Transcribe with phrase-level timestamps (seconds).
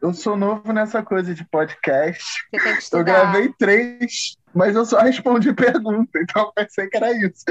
[0.00, 2.24] eu sou novo nessa coisa de podcast.
[2.50, 3.04] Você tem que Eu estudar.
[3.04, 7.44] gravei três, mas eu só respondi pergunta, então eu pensei que era isso.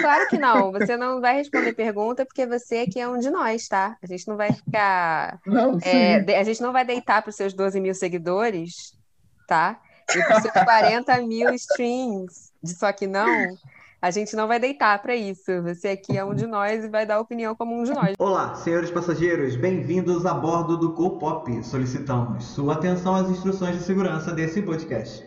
[0.00, 0.72] Claro que não.
[0.72, 3.96] Você não vai responder pergunta porque você aqui é um de nós, tá?
[4.02, 5.38] A gente não vai ficar.
[5.46, 5.88] Não, sim.
[5.88, 8.94] é, a gente não vai deitar para os seus 12 mil seguidores,
[9.46, 9.80] tá?
[10.14, 13.56] E para os seus 40 mil streams de só que não.
[14.00, 15.60] A gente não vai deitar para isso.
[15.62, 18.14] Você aqui é um de nós e vai dar opinião como um de nós.
[18.16, 21.64] Olá, senhores passageiros, bem-vindos a bordo do GoPop.
[21.64, 25.26] Solicitamos sua atenção às instruções de segurança desse podcast.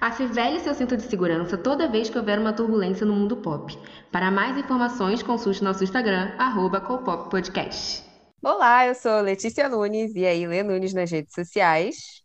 [0.00, 3.76] Afivele seu cinto de segurança toda vez que houver uma turbulência no mundo pop.
[4.12, 6.82] Para mais informações, consulte nosso Instagram, arroba
[7.30, 8.04] Podcast.
[8.42, 12.23] Olá, eu sou Letícia Nunes e aí Lê Nunes nas redes sociais.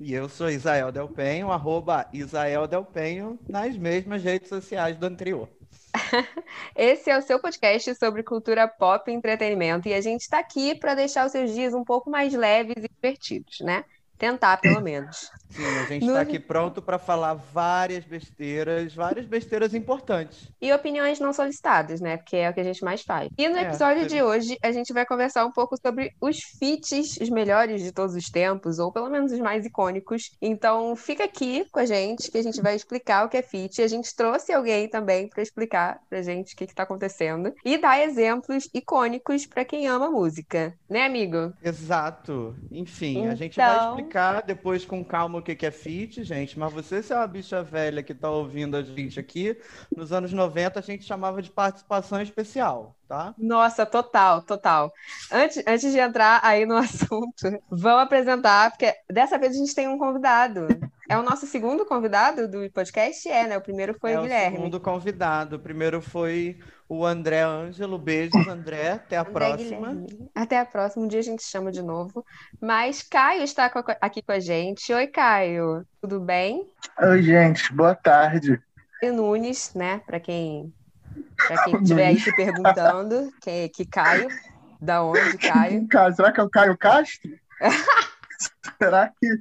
[0.00, 5.06] E eu sou Isael Del Penho, arroba Isael Del Penho, nas mesmas redes sociais do
[5.06, 5.48] anterior.
[6.76, 10.74] Esse é o seu podcast sobre cultura pop e entretenimento e a gente está aqui
[10.74, 13.84] para deixar os seus dias um pouco mais leves e divertidos, né?
[14.18, 15.30] Tentar, pelo menos.
[15.50, 20.48] Sim, a gente No- está aqui pronto para falar várias besteiras, várias besteiras importantes.
[20.60, 22.16] E opiniões não solicitadas, né?
[22.18, 23.28] Porque é o que a gente mais faz.
[23.38, 26.38] E no É, episódio teve- de hoje, a gente vai conversar um pouco sobre os
[26.58, 30.32] feats, os melhores de todos os tempos, ou pelo menos os mais icônicos.
[30.42, 33.80] Então, fica aqui com a gente, que a gente vai explicar o que é feat.
[33.80, 38.00] A gente trouxe alguém também para explicar pra gente o que está acontecendo e dar
[38.00, 40.74] exemplos icônicos para quem ama música.
[40.90, 41.52] Né, amigo?
[41.62, 42.54] Exato.
[42.70, 46.58] Enfim, a gente vai Então- explicar depois com calma o que é fit, gente.
[46.58, 49.56] Mas você, se é uma bicha velha que está ouvindo a gente aqui,
[49.94, 53.34] nos anos 90 a gente chamava de participação especial, tá?
[53.36, 54.92] Nossa, total, total.
[55.30, 59.86] Antes, antes de entrar aí no assunto, vamos apresentar, porque dessa vez a gente tem
[59.86, 60.66] um convidado.
[61.08, 63.26] É o nosso segundo convidado do podcast?
[63.26, 63.56] É, né?
[63.56, 64.56] O primeiro foi é o Guilherme.
[64.56, 65.56] o segundo convidado.
[65.56, 67.98] O primeiro foi o André Ângelo.
[67.98, 68.92] Beijos, André.
[68.92, 69.88] Até a André próxima.
[69.94, 70.30] Guilherme.
[70.34, 72.22] Até a próxima, um dia a gente chama de novo.
[72.60, 73.72] Mas Caio está
[74.02, 74.92] aqui com a gente.
[74.92, 76.68] Oi, Caio, tudo bem?
[77.00, 78.60] Oi, gente, boa tarde.
[79.02, 80.02] E Nunes, né?
[80.06, 80.70] Para quem
[81.46, 84.28] para quem estiver aí se perguntando, que, que Caio,
[84.78, 85.88] da onde Caio?
[86.14, 87.30] Será que é o Caio Castro?
[88.78, 89.38] será que.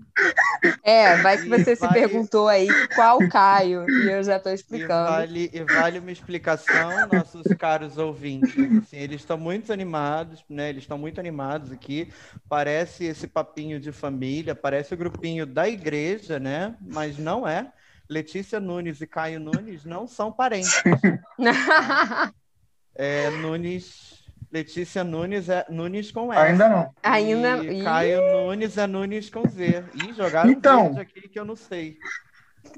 [0.84, 4.52] É, vai que você E se vai- perguntou aí qual Caio, e eu já estou
[4.52, 5.06] E explicando.
[5.06, 8.56] vale, e vale uma explicação, nossos caros ouvintes.
[8.78, 10.70] Assim, eles estão muito animados, né?
[10.70, 12.12] Eles estão muito animados aqui.
[12.50, 16.76] Parece esse papinho de família, parece o grupinho da igreja, né?
[16.82, 17.72] Mas não é.
[18.10, 20.82] Letícia Nunes e Caio Nunes não são parentes.
[23.00, 24.17] É Nunes,
[24.52, 26.42] Letícia Nunes é Nunes com S.
[26.42, 26.90] Ainda não.
[27.04, 27.84] Ainda- E Ih.
[27.84, 29.84] Caio Nunes é Nunes com Z.
[29.94, 30.94] Ih, jogaram Então.
[30.94, 31.98] verde aqui que eu não sei.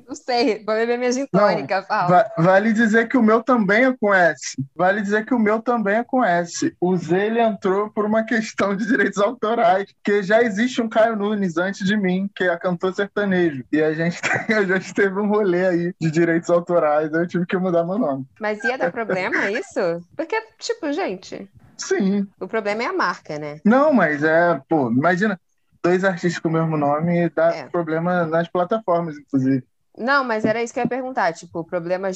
[0.08, 2.08] Não sei, vou beber minha gin tônica, fala.
[2.08, 4.56] Va- vale dizer que o meu também é com S.
[4.76, 6.76] Vale dizer que o meu também é com S.
[6.80, 11.16] O Z ele entrou por uma questão de direitos autorais, porque já existe um Caio
[11.16, 13.64] Nunes antes de mim, que é cantor sertanejo.
[13.72, 17.48] E a gente, tem- a gente teve um rolê aí de direitos autorais, eu tive
[17.48, 18.26] que mudar meu nome.
[18.40, 19.80] Mas ia dar problema isso?
[20.16, 22.28] Porque, tipo, gente, Sim.
[22.42, 23.62] o problema é a marca, né?
[23.66, 25.40] Não, mas é, pô, imagina,
[25.84, 27.70] dois artistas com o mesmo nome dá É.
[27.72, 29.66] problema nas plataformas, inclusive.
[29.98, 32.12] Não, mas era isso que eu ia perguntar, tipo, problema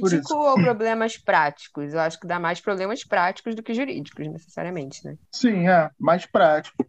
[0.00, 0.34] por jurídico isso.
[0.34, 1.92] ou problemas práticos?
[1.92, 5.16] Eu acho que dá mais problemas práticos do que jurídicos, necessariamente, né?
[5.32, 6.86] Sim, é, mais prático.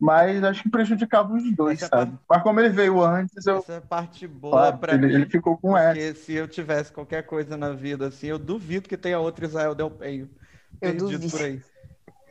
[0.00, 2.18] Mas acho que prejudicava os dois, é sabe?
[2.28, 3.56] Mas como ele veio antes, eu.
[3.58, 5.14] Essa é a parte boa Claro, para ele, mim.
[5.14, 6.00] ele ficou com S.
[6.00, 9.74] Porque se eu tivesse qualquer coisa na vida assim, eu duvido que tenha outro Israel
[9.74, 10.28] Del Penho
[10.80, 11.30] Eu duvido.
[11.30, 11.60] por aí.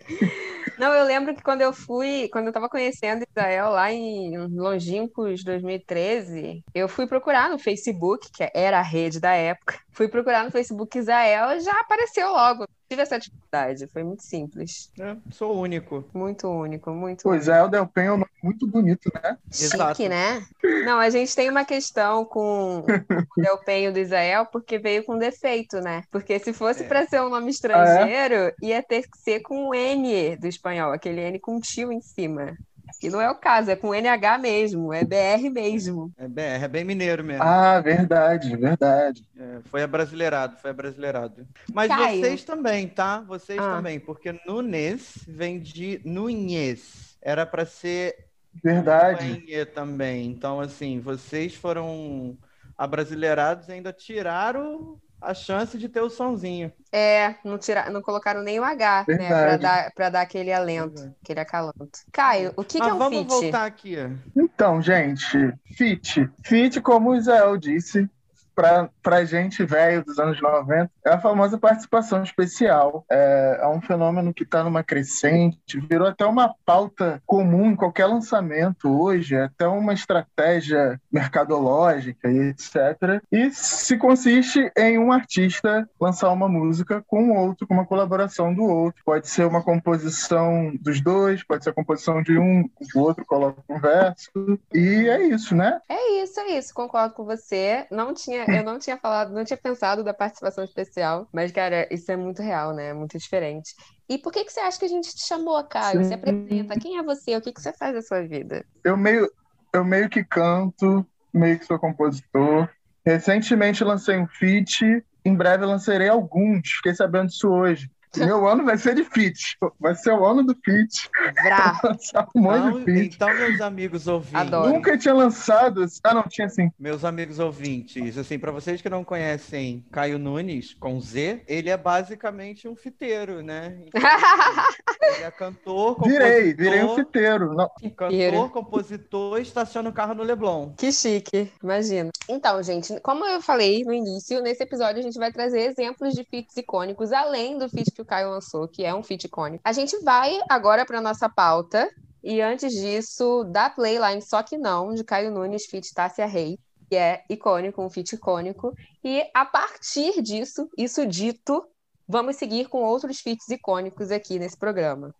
[0.77, 5.43] Não, eu lembro que quando eu fui, quando eu tava conhecendo Israel lá em longínquos
[5.43, 10.51] 2013, eu fui procurar no Facebook, que era a rede da época, fui procurar no
[10.51, 12.67] Facebook Israel já apareceu logo.
[12.89, 14.89] Tive essa dificuldade, foi muito simples.
[14.97, 16.05] Eu sou único.
[16.13, 17.41] Muito único, muito Pô, único.
[17.43, 19.37] Israel Del Penho é um nome muito bonito, né?
[19.51, 19.97] Exato.
[19.97, 20.45] Chique, né?
[20.85, 25.17] Não, a gente tem uma questão com o Del Penho do Israel porque veio com
[25.17, 26.03] defeito, né?
[26.09, 26.87] Porque se fosse É.
[26.87, 31.39] para ser um nome estrangeiro, ia ter que ser com N do espanhol, aquele N
[31.39, 32.55] com tio em cima.
[33.01, 36.11] E não é o caso, é com NH mesmo, é BR mesmo.
[36.17, 37.43] É bem, é bem mineiro mesmo.
[37.43, 39.23] Ah, verdade, verdade.
[39.37, 41.47] É, foi abrasileirado, foi abrasileirado.
[41.73, 42.19] Mas Caio.
[42.21, 43.21] vocês também, tá?
[43.21, 43.75] Vocês Ah.
[43.75, 47.17] também, porque Nunes vem de Nunes.
[47.21, 48.27] Era para ser
[48.63, 49.43] Verdade.
[49.73, 50.25] Também.
[50.25, 52.35] Então, assim, vocês foram
[52.77, 56.71] abrasileirados e ainda tiraram a chance de ter o sonzinho.
[56.91, 59.27] É, não, tira, não colocaram nem o H, né?
[59.27, 59.61] Pra Verdade.
[59.61, 61.99] dar, pra dar aquele alento, aquele acalanto.
[62.11, 63.27] Caio, o que, que Mas é um vamos feat?
[63.27, 63.95] voltar aqui.
[64.35, 66.29] Então, gente, fit.
[66.43, 68.09] Fit, como o Israel disse,
[68.57, 73.05] pra, pra gente velho dos anos 90 é a famosa participação especial.
[73.07, 78.07] É, é um fenômeno que está numa crescente, virou até uma pauta comum em qualquer
[78.07, 83.21] lançamento hoje, é até uma estratégia mercadológica etc.
[83.31, 88.53] E se consiste em um artista lançar uma música com o outro, com uma colaboração
[88.53, 89.03] do outro.
[89.05, 93.61] Pode ser uma composição dos dois, pode ser a composição de um, o outro coloca
[93.69, 94.31] um verso.
[94.73, 95.79] E é isso, né?
[95.87, 96.73] É isso, é isso.
[96.73, 97.85] Concordo com você.
[97.91, 102.11] Não tinha, eu não tinha falado, não tinha pensado da participação especial, mas, cara, isso
[102.11, 102.89] é muito real, né?
[102.89, 103.73] É muito diferente.
[104.09, 106.01] E por que, que você acha que a gente te chamou, Caio?
[106.01, 106.07] Sim.
[106.07, 106.79] Se apresenta.
[106.79, 107.35] Quem é você?
[107.35, 108.65] O que, que você faz da sua vida?
[108.83, 109.29] Eu meio,
[109.73, 112.69] eu meio que canto, meio que sou compositor.
[113.05, 117.89] Recentemente lancei um feat, em breve lançarei alguns, fiquei sabendo disso hoje.
[118.15, 120.55] Meu ano vai ser de feat, vai ser o ano do
[122.35, 124.73] um monte Então, então, meus amigos ouvintes, Adoro.
[124.73, 125.85] Nunca tinha lançado.
[126.03, 126.71] Ah, não, tinha sim.
[126.79, 131.77] meus amigos ouvintes, assim, para vocês que não conhecem Caio Nunes com Z, ele é
[131.77, 133.77] basicamente um fiteiro, né?
[133.85, 134.01] Então,
[135.15, 137.53] ele é cantor, compositor, Virei, virei um fiteiro.
[137.53, 140.73] Não, cantor, compositor, estaciona o carro no Leblon.
[140.77, 142.09] Que chique, imagina.
[142.29, 146.23] Então, gente, como eu falei no início, nesse episódio a gente vai trazer exemplos de
[146.23, 149.61] feats icônicos, além do feat que o Caio lançou, que é um feat icônico.
[149.63, 151.89] A gente vai agora para nossa pauta,
[152.23, 156.95] e antes disso, da Playline Só Que Não, de Caio Nunes, feat Tássia Rei, que
[156.95, 158.73] é icônico, um feat icônico.
[159.03, 161.65] E a partir disso, isso dito,
[162.07, 165.13] vamos seguir com outros feats icônicos aqui nesse programa.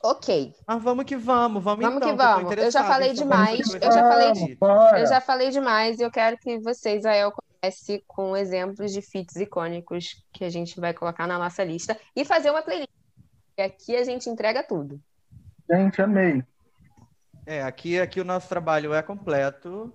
[0.00, 1.98] Ok, Mas vamos que vamos, vamos, Vamos então.
[1.98, 2.56] que que eu vamos.
[2.56, 4.58] Eu já falei saber demais, eu já falei.
[5.00, 7.32] Eu já falei demais e eu quero que vocês, Ael,
[8.06, 12.50] com exemplos de feats icônicos que a gente vai colocar na nossa lista e fazer
[12.50, 12.90] uma playlist.
[13.56, 15.00] E aqui a gente entrega tudo.
[15.70, 16.42] Gente, amei.
[17.44, 19.92] É, aqui, aqui o nosso trabalho é completo.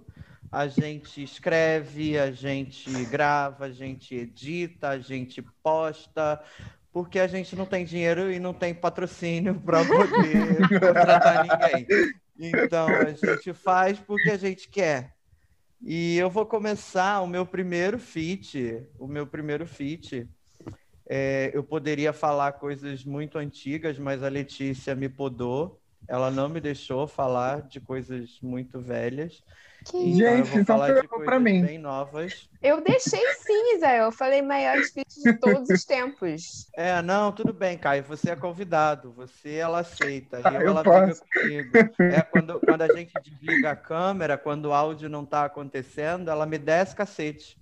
[0.52, 6.40] A gente escreve, a gente grava, a gente edita, a gente posta,
[6.92, 11.88] porque a gente não tem dinheiro e não tem patrocínio para poder contratar ninguém.
[12.38, 15.14] Então a gente faz porque a gente quer.
[15.86, 20.26] E eu vou começar o meu primeiro feat, o meu primeiro feat.
[21.10, 25.80] É, eu poderia falar coisas muito antigas, mas a Letícia me podou.
[26.08, 29.44] Ela não me deixou falar de coisas muito velhas.
[29.86, 31.66] Que eu Gente, então falar de pegou pra coisas mim.
[31.66, 32.50] bem novas.
[32.62, 34.06] Eu deixei sim, Isael.
[34.06, 36.68] Eu falei maiores feats de todos os tempos.
[36.76, 38.04] É, não, tudo bem, Caio.
[38.04, 39.12] Você é convidado.
[39.14, 40.40] Você, ela aceita.
[40.44, 41.24] Ah, Eu, eu ela posso.
[41.34, 42.04] briga comigo.
[42.04, 46.46] É quando, quando a gente desliga a câmera, quando o áudio não tá acontecendo, ela
[46.46, 47.58] me desce cacete.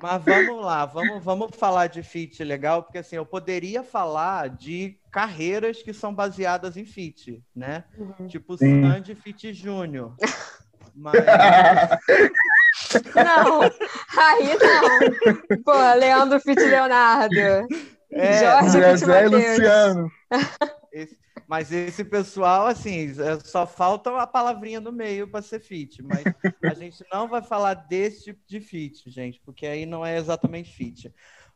[0.00, 4.96] Mas vamos lá, vamos, vamos falar de feat legal, porque assim, eu poderia falar de
[5.10, 7.84] carreiras que são baseadas em feat, né?
[8.28, 8.82] Tipo Sim.
[8.82, 10.14] Sandy Feat Júnior.
[10.94, 11.14] Mas
[13.14, 13.62] Não,
[14.16, 15.58] aí não.
[15.64, 17.34] Pô, Leandro Fit Leonardo.
[18.10, 19.28] É, Jorge Fit e.
[19.28, 20.10] Luciano.
[20.92, 26.02] Esse- mas esse pessoal, assim, é- só falta a palavrinha no meio para ser fit.
[26.02, 26.28] Mas
[26.64, 30.70] a gente não vai falar desse tipo de fit, gente, porque aí não é exatamente
[30.74, 31.12] fit.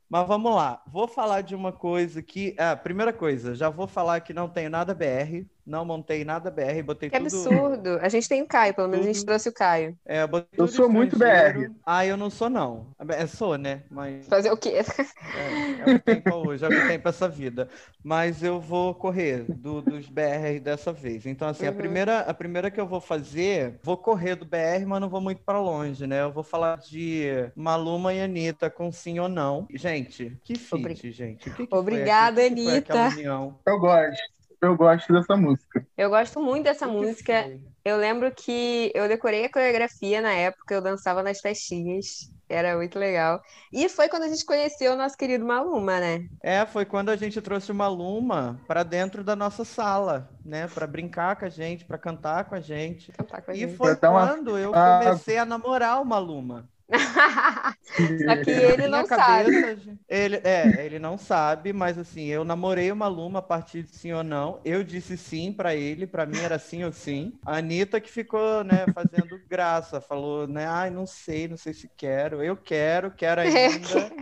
[0.09, 2.55] Mas vamos lá, vou falar de uma coisa que.
[2.59, 6.83] Ah, primeira coisa, já vou falar que não tenho nada BR, não montei nada BR,
[6.85, 7.27] botei Que tudo.
[7.27, 7.99] absurdo.
[8.01, 9.27] A gente tem o Caio, pelo menos a gente Tudo.
[9.29, 9.97] trouxe o Caio.
[10.05, 11.75] É, botei Eu tudo sou muito estrangeiro.
[11.87, 12.89] Ah, eu não sou, não.
[13.09, 13.83] É, sou, né?
[13.91, 14.71] Mas Fazer o quê?
[14.71, 17.69] É, é o que tem pra hoje, é o que tem pra essa vida.
[18.03, 21.27] Mas eu vou correr do- dos BR dessa vez.
[21.27, 21.77] Então, assim, a Uhum.
[21.77, 25.43] primeira, a primeira que eu vou fazer, vou correr do BR, mas não vou muito
[25.43, 26.23] pra longe, né?
[26.23, 29.67] Eu vou falar de Maluma e Anitta com sim ou não.
[29.73, 31.49] Gente, que feat, Obri- gente.
[31.49, 33.09] O que que Obrigada, que que Anitta.
[33.09, 33.59] união?
[33.67, 34.32] Eu gosto.
[34.63, 35.85] Eu gosto dessa música.
[35.99, 37.43] Eu gosto muito dessa que música.
[37.43, 37.61] foi?
[37.85, 42.31] Eu lembro que eu decorei a coreografia na época, eu dançava nas festinhas.
[42.49, 43.43] Era muito legal.
[43.73, 46.25] E foi quando a gente conheceu o nosso querido Maluma, né?
[46.41, 50.69] É, foi quando a gente trouxe o Maluma pra dentro da nossa sala, né?
[50.69, 53.11] Pra brincar com a gente, pra cantar com a gente.
[53.13, 53.77] Cantar com a E gente.
[53.77, 56.69] foi Pra dar uma- quando eu comecei a namorar o Maluma.
[58.25, 59.51] Só que ele Minha não sabe.
[59.51, 63.83] cabeça, gente- Ele, é, ele não sabe, mas assim, eu namorei o Maluma a partir
[63.83, 64.61] de sim ou não.
[64.65, 67.39] Eu disse sim pra ele, pra mim era sim ou sim.
[67.45, 71.89] A Anitta que ficou, né, fazendo graça, falou, né, ai, não sei, não sei se
[71.97, 72.43] quero.
[72.43, 74.13] Eu quero, quero ainda.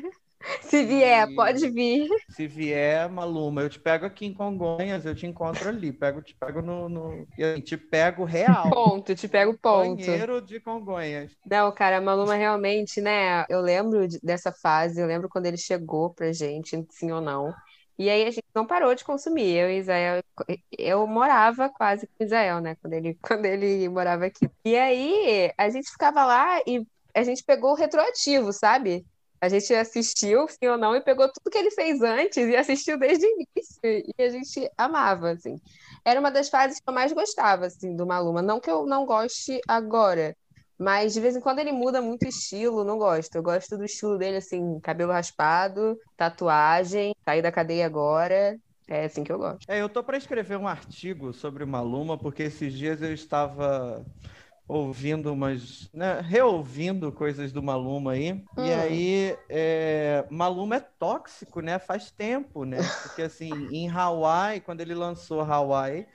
[0.70, 2.08] Se vier, E- pode vir.
[2.28, 5.92] Se vier, Maluma, eu te pego aqui em Congonhas, eu te encontro ali.
[5.92, 7.28] Pego, te pego no, no...
[7.38, 8.72] e, assim, te pego real.
[8.72, 10.26] Ponto, te pego ponto.
[10.26, 11.36] Banheiro de Congonhas.
[11.44, 13.44] Não, cara, a Maluma realmente, né?
[13.48, 17.56] Eu lembro de- dessa fase, eu lembro quando ele chegou pra gente, sim ou não.
[17.98, 19.54] E aí a gente não parou de consumir.
[19.56, 20.22] Eu e Israel,
[20.78, 22.76] eu morava quase com Israel, né?
[22.76, 24.48] Quando ele, quando ele morava aqui.
[24.64, 29.04] E aí a gente ficava lá e a gente pegou o retroativo, sabe?
[29.40, 32.98] A gente assistiu, sim ou não, e pegou tudo que ele fez antes e assistiu
[32.98, 33.80] desde o início.
[33.82, 35.56] E a gente amava, assim.
[36.04, 38.42] Era uma das fases que eu mais gostava, assim, do Maluma.
[38.42, 40.36] Não que eu não goste agora,
[40.78, 43.34] mas de vez em quando ele muda muito estilo, não gosto.
[43.34, 48.58] Eu gosto do estilo dele, assim, cabelo raspado, tatuagem, sair da cadeia agora.
[48.88, 49.64] É assim que eu gosto.
[49.68, 54.04] É, eu tô para escrever um artigo sobre o Maluma, porque esses dias eu estava
[54.70, 58.32] ouvindo umas, né, reouvindo coisas do Maluma aí.
[58.32, 58.64] Hum.
[58.64, 61.78] E aí, é, Maluma é tóxico, né?
[61.78, 62.78] Faz tempo, né?
[63.02, 66.06] Porque assim, em Hawaii, quando ele lançou Hawaii,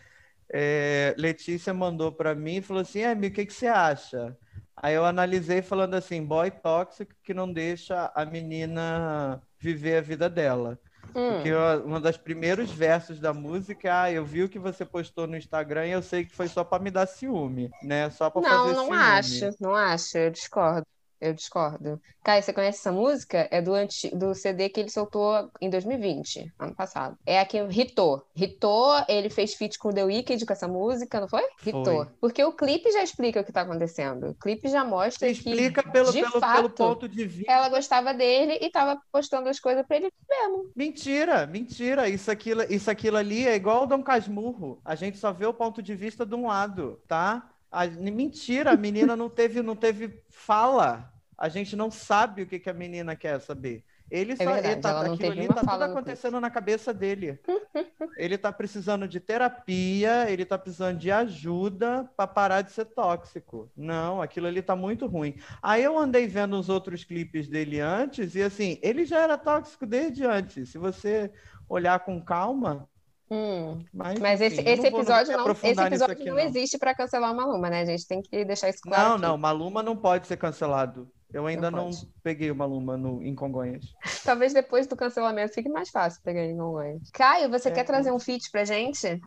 [0.52, 4.38] é, Letícia mandou para mim e falou assim: é, o que, que você acha?
[4.76, 10.30] Aí eu analisei falando assim, boy tóxico que não deixa a menina viver a vida
[10.30, 10.80] dela.
[11.16, 11.28] Hum.
[11.28, 11.52] Porque
[11.86, 15.38] uma das primeiros versos da música é, ah, eu vi o que você postou no
[15.38, 18.10] Instagram e eu sei que foi só para me dar ciúme, né?
[18.12, 20.86] Só para fazer Não, não acho, não acho, eu discordo.
[21.25, 22.00] Eu discordo.
[22.24, 23.48] Caio, você conhece essa música?
[23.50, 24.15] É do, anti...
[24.15, 27.17] do CD que ele soltou em 2020, ano passado.
[27.25, 28.24] É a que Ritou.
[28.36, 31.44] Ritou, ele fez feat com The Weeknd com essa música, não foi?
[31.60, 32.05] Ritou.
[32.22, 34.29] Porque o clipe já explica o que tá acontecendo.
[34.29, 37.51] O clipe já mostra que, explica pelo, de pelo, fato, pelo ponto de vista.
[37.51, 40.72] Ela gostava dele e tava postando as coisas pra ele mesmo.
[40.75, 42.08] Mentira, mentira.
[42.08, 44.79] Isso aquilo, isso aquilo ali é igual o Dom Casmurro.
[44.86, 47.50] A gente só vê o ponto de vista de um lado, tá?
[47.72, 51.12] A, mentira, a menina não teve, não teve fala.
[51.38, 53.84] A gente não sabe o que, que a menina quer saber.
[54.10, 57.39] Ele é só verdade, ele tá, aquilo ali tá tudo acontecendo na cabeça dele.
[58.18, 63.72] ele tá precisando de terapia, ele tá precisando de ajuda para parar de ser tóxico.
[63.75, 65.36] Não, aquilo ali tá muito ruim.
[65.62, 69.88] Aí eu andei vendo os outros clipes dele antes e assim, ele já era tóxico
[69.88, 70.70] desde antes.
[70.70, 71.32] Se você
[71.68, 72.88] olhar com calma,
[73.30, 77.32] Hum, mas, mas esse, esse episódio não, esse episódio aqui, não, não, existe para cancelar
[77.32, 77.82] o Maluma, né?
[77.82, 79.04] A gente tem que deixar isso claro.
[79.04, 79.22] Não, aqui.
[79.24, 81.12] não, Maluma não pode ser cancelado.
[81.36, 81.92] Eu ainda não, não
[82.24, 83.94] peguei o Maluma no, em Congonhas.
[84.24, 87.12] Talvez depois do cancelamento fique mais fácil pegar em Congonhas.
[87.12, 89.22] Caio, você é, quer trazer um feat pra gente?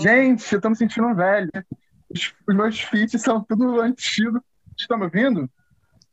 [0.00, 1.50] Gente, eu tô me sentindo velho.
[2.08, 4.40] Os, os meus feats são tudo antigos.
[4.74, 5.50] Estão me ouvindo?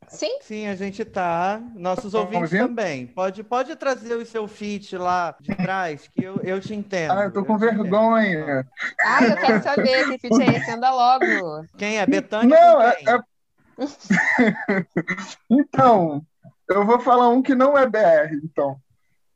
[0.10, 0.38] Sim.
[0.42, 1.62] Sim, a gente tá.
[1.76, 3.08] Nossos tá ouvintes também.
[3.08, 7.12] Pode, pode trazer o seu feat lá de trás, que eu, eu te entendo.
[7.12, 8.68] Ah, eu tô com eu vergonha.
[9.02, 10.72] Ah, eu quero saber que feat é esse.
[10.72, 11.66] Anda logo.
[11.78, 12.06] Quem é?
[12.06, 12.50] Betânia?
[12.50, 13.37] Não, é, é...
[15.50, 16.26] então,
[16.70, 18.78] eu vou falar um que não é BR, então.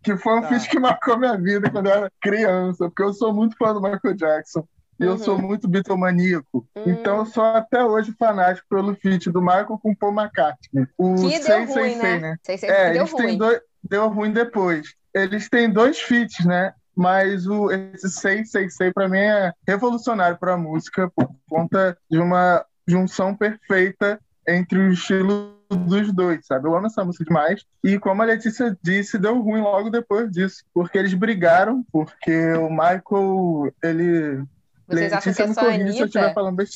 [0.03, 0.59] Que foi um tá.
[0.59, 4.15] que marcou minha vida quando eu era criança, porque eu sou muito fã do Michael
[4.15, 4.67] Jackson.
[4.99, 5.47] E eu sou uhum.
[5.47, 6.67] muito bitomaníaco.
[6.75, 6.83] Uhum.
[6.85, 10.85] Então eu sou até hoje fanático pelo feat do Michael com Paul McCartney.
[10.95, 12.19] O que deu sei, ruim, né?
[12.19, 12.37] Né?
[12.43, 13.37] Sei, sei, é, deu ruim.
[13.37, 14.93] Dois, deu ruim depois.
[15.11, 16.73] Eles têm dois feats, né?
[16.95, 22.19] Mas o, esse Sei, Sei, Sei, pra mim é revolucionário pra música por conta de
[22.19, 26.67] uma junção perfeita entre o estilo dos dois, sabe?
[26.67, 27.63] Eu amo essa música demais.
[27.83, 32.69] E como a Letícia disse, deu ruim logo depois disso, porque eles brigaram, porque o
[32.69, 34.43] Michael, ele
[34.93, 36.07] vocês acham que é só a Anitta?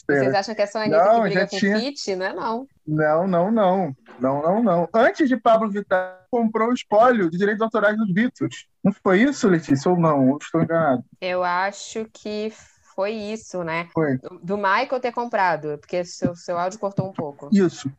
[0.08, 1.80] Vocês acham que é só a Anitta não, que briga com tinha...
[1.80, 2.16] Fit?
[2.16, 2.68] Não é não.
[2.88, 3.96] Não, não, não.
[4.20, 4.90] Não, não, não.
[4.94, 8.68] Antes de Pablo Vittar, comprou o espólio de direitos autorais dos Beatles.
[8.84, 9.92] Não foi isso, Letícia?
[9.92, 10.30] Ou não?
[10.30, 11.04] Ou estou enganado?
[11.20, 12.54] Eu acho que
[12.96, 13.90] foi isso, né?
[13.94, 14.18] Foi.
[14.42, 17.50] Do, Michael ter comprado, porque seu, seu áudio cortou um pouco.
[17.52, 17.92] Isso.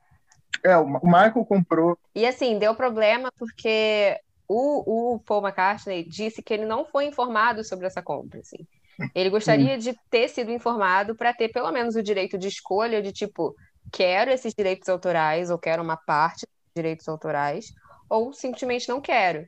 [0.65, 1.99] É, o Michael comprou.
[2.15, 7.62] E assim, deu problema porque o, o Paul McCartney disse que ele não foi informado
[7.62, 8.67] sobre essa compra, assim.
[9.15, 13.12] Ele gostaria de ter sido informado para ter pelo menos o direito de escolha de
[13.12, 13.55] tipo,
[13.93, 17.75] quero esses direitos autorais ou quero uma parte dos direitos autorais
[18.09, 19.47] ou simplesmente não quero.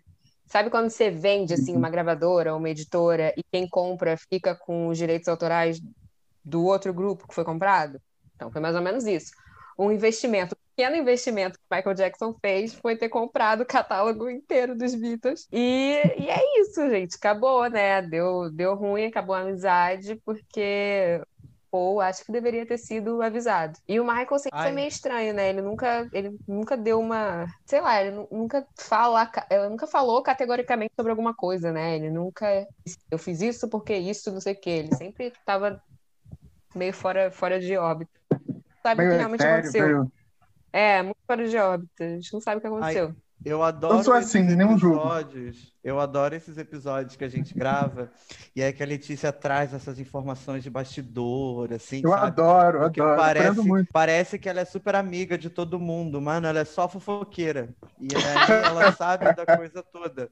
[0.49, 4.89] Sabe quando você vende assim uma gravadora ou uma editora e quem compra fica com
[4.89, 5.81] os direitos autorais
[6.45, 8.01] do outro grupo que foi comprado?
[8.35, 9.31] Então foi mais ou menos isso.
[9.79, 14.95] Um investimento pequeno investimento que Michael Jackson fez foi ter comprado o catálogo inteiro dos
[14.95, 15.49] Beatles.
[15.53, 17.17] E, e é isso, gente.
[17.17, 18.01] Acabou, né?
[18.01, 21.21] Deu, deu ruim, acabou a amizade, porque
[21.71, 23.79] ou acho que deveria ter sido avisado.
[23.87, 24.67] E o Michael sempre Ai.
[24.67, 25.51] foi meio estranho, né?
[25.51, 30.93] Ele nunca, ele nunca deu uma, sei lá, ele nunca fala, ele nunca falou categoricamente
[30.97, 31.97] sobre alguma coisa, né?
[31.97, 32.67] Ele nunca,
[33.11, 34.71] eu fiz isso porque isso, não sei o quê.
[34.71, 35.83] Ele sempre estava
[36.75, 38.11] meio fora, fora de órbita.
[38.83, 39.87] Sabe o que realmente sério, aconteceu?
[39.87, 40.13] Meio...
[40.73, 42.05] É, muito fora de órbita.
[42.05, 43.07] A gente não sabe o que aconteceu.
[43.09, 45.73] Ai, eu adoro eu sou assim, nenhum episódios.
[45.83, 48.11] Eu adoro esses episódios que a gente grava
[48.55, 52.01] e é que a Letícia traz essas informações de bastidor, assim.
[52.03, 52.27] Eu sabe?
[52.27, 53.17] adoro, Porque adoro.
[53.17, 53.61] Parece,
[53.93, 56.47] parece que ela é super amiga de todo mundo, mano.
[56.47, 57.69] Ela é só fofoqueira.
[58.01, 60.31] E aí ela sabe da coisa toda.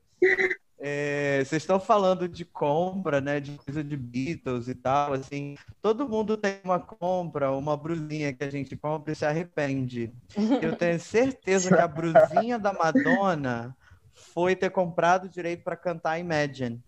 [0.78, 3.40] É, vocês estão falando de compra, né?
[3.40, 5.56] De coisa de Beatles e tal, assim.
[5.80, 10.12] Todo mundo tem uma compra, uma brusinha que a gente compra e se arrepende.
[10.61, 13.75] Eu tenho certeza que a brusinha da Madonna
[14.37, 16.78] foi ter comprado direito para cantar Imagine.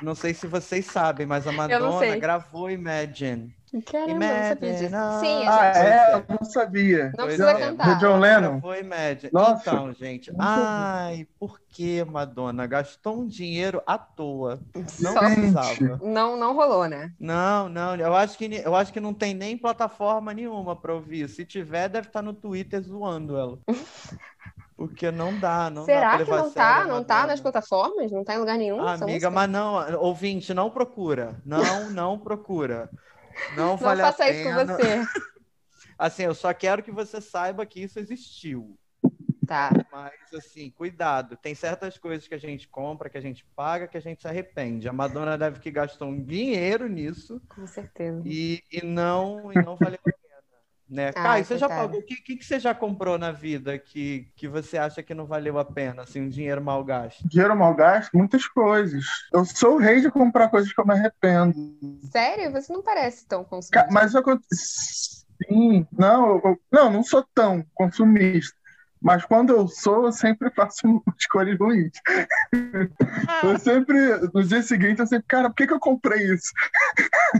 [0.00, 3.54] Não sei se vocês sabem, mas a Madonna gravou Imagine.
[3.90, 5.20] Caramba, não sabia disso.
[5.20, 6.14] Sim, ah, é?
[6.14, 7.12] Eu não sabia.
[7.16, 7.58] Não precisa é.
[7.58, 7.94] cantar.
[7.94, 8.60] Do John Lennon?
[8.60, 9.30] Foi Imagine.
[9.32, 9.70] Nossa.
[9.70, 14.60] Então, gente, ai, por que Madonna gastou um dinheiro à toa?
[15.00, 16.00] Não precisava.
[16.02, 17.12] Não, não rolou, né?
[17.18, 17.96] Não, não.
[17.96, 21.28] Eu acho que, eu acho que não tem nem plataforma nenhuma para ouvir.
[21.28, 23.58] Se tiver, deve estar no Twitter zoando ela.
[24.88, 26.84] Porque não dá, não Será dá que não tá?
[26.84, 28.10] Não tá nas plataformas?
[28.10, 28.80] Não tá em lugar nenhum?
[28.80, 31.40] Ah, amiga, mas não, ouvinte, não procura.
[31.44, 32.90] Não, não procura.
[33.56, 34.82] Não, vale não faça isso com você.
[35.96, 38.76] assim, eu só quero que você saiba que isso existiu.
[39.46, 39.70] Tá.
[39.92, 41.36] Mas, assim, cuidado.
[41.36, 44.26] Tem certas coisas que a gente compra, que a gente paga, que a gente se
[44.26, 44.88] arrepende.
[44.88, 47.40] A Madonna deve que gastou um dinheiro nisso.
[47.48, 48.20] Com certeza.
[48.24, 50.21] E, e não, e não valeu a.
[50.92, 51.08] Né?
[51.08, 52.00] Ah, Caio, você já pagou?
[52.00, 55.24] O que, que, que, você já comprou na vida que, que você acha que não
[55.24, 56.02] valeu a pena?
[56.02, 57.26] Assim, um dinheiro mal gasto?
[57.26, 58.14] Dinheiro mal gasto?
[58.14, 59.02] Muitas coisas.
[59.32, 61.54] Eu sou o rei de comprar coisas que eu me arrependo.
[62.10, 62.52] Sério?
[62.52, 63.88] Você não parece tão consumista.
[63.90, 64.22] Mas eu.
[65.48, 68.54] Sim, não, eu, não, não sou tão consumista.
[69.02, 71.92] Mas quando eu sou, eu sempre faço escolhas ruins.
[73.28, 73.40] Ah.
[73.44, 73.96] Eu sempre,
[74.32, 76.52] no dia seguinte, eu sempre, cara, por que, que eu comprei isso?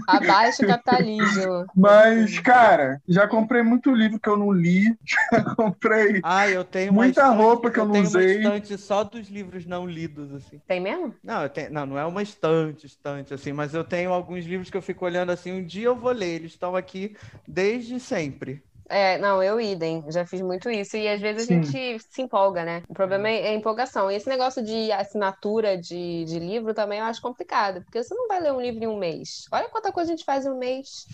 [0.09, 1.66] Abaixo o capitalismo.
[1.76, 4.97] Mas, cara, já comprei muito livro que eu não li.
[5.33, 8.38] Já comprei ah, eu tenho muita estante, roupa que eu, eu não tenho usei.
[8.38, 10.61] Uma estante só dos livros não lidos, assim.
[10.66, 11.14] Tem mesmo?
[11.23, 14.71] Não, eu tenho, não, não é uma estante, estante, assim, mas eu tenho alguns livros
[14.71, 17.16] que eu fico olhando assim, um dia eu vou ler, eles estão aqui
[17.47, 18.62] desde sempre.
[18.89, 20.97] É, não, eu idem, já fiz muito isso.
[20.97, 21.61] E às vezes Sim.
[21.61, 22.83] a gente se empolga, né?
[22.89, 24.11] O problema é, é a empolgação.
[24.11, 28.29] E esse negócio de assinatura de, de livro também eu acho complicado, porque você não
[28.29, 29.47] vai ler um livro em um mês.
[29.51, 31.07] Olha quanta coisa a gente faz em um mês.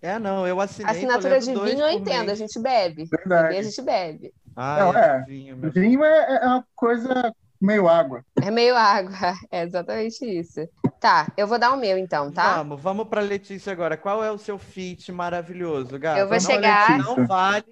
[0.00, 0.90] É, não, eu assinei.
[0.90, 2.32] Assinatura de vinho eu entendo, mês.
[2.32, 3.04] a gente bebe.
[3.06, 3.56] Verdade.
[3.56, 4.32] a gente bebe.
[4.54, 5.24] Ah, não, é, é.
[5.24, 8.24] Vinho, vinho é, é uma coisa meio água.
[8.40, 9.12] É meio água,
[9.50, 10.60] é exatamente isso.
[11.00, 12.56] Tá, eu vou dar o meu então, tá?
[12.56, 13.96] Vamos, vamos para Letícia agora.
[13.96, 16.18] Qual é o seu feat maravilhoso, Gata?
[16.18, 16.98] Eu vou chegar.
[16.98, 17.66] Não vale,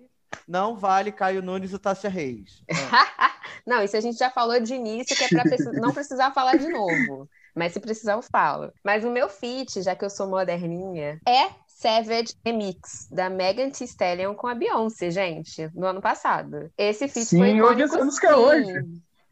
[0.47, 2.63] não vale Caio Nunes e Tássia Reis.
[3.67, 6.69] não, isso a gente já falou de início, que é para não precisar falar de
[6.69, 7.29] novo.
[7.55, 8.71] Mas se precisar, eu falo.
[8.85, 13.87] Mas o meu feat, já que eu sou moderninha, é Savage Remix, da Megan Thee
[13.87, 16.71] Stallion com a Beyoncé, gente, no ano passado.
[16.77, 18.73] Esse feat sim, foi icônico, hoje essa música é hoje.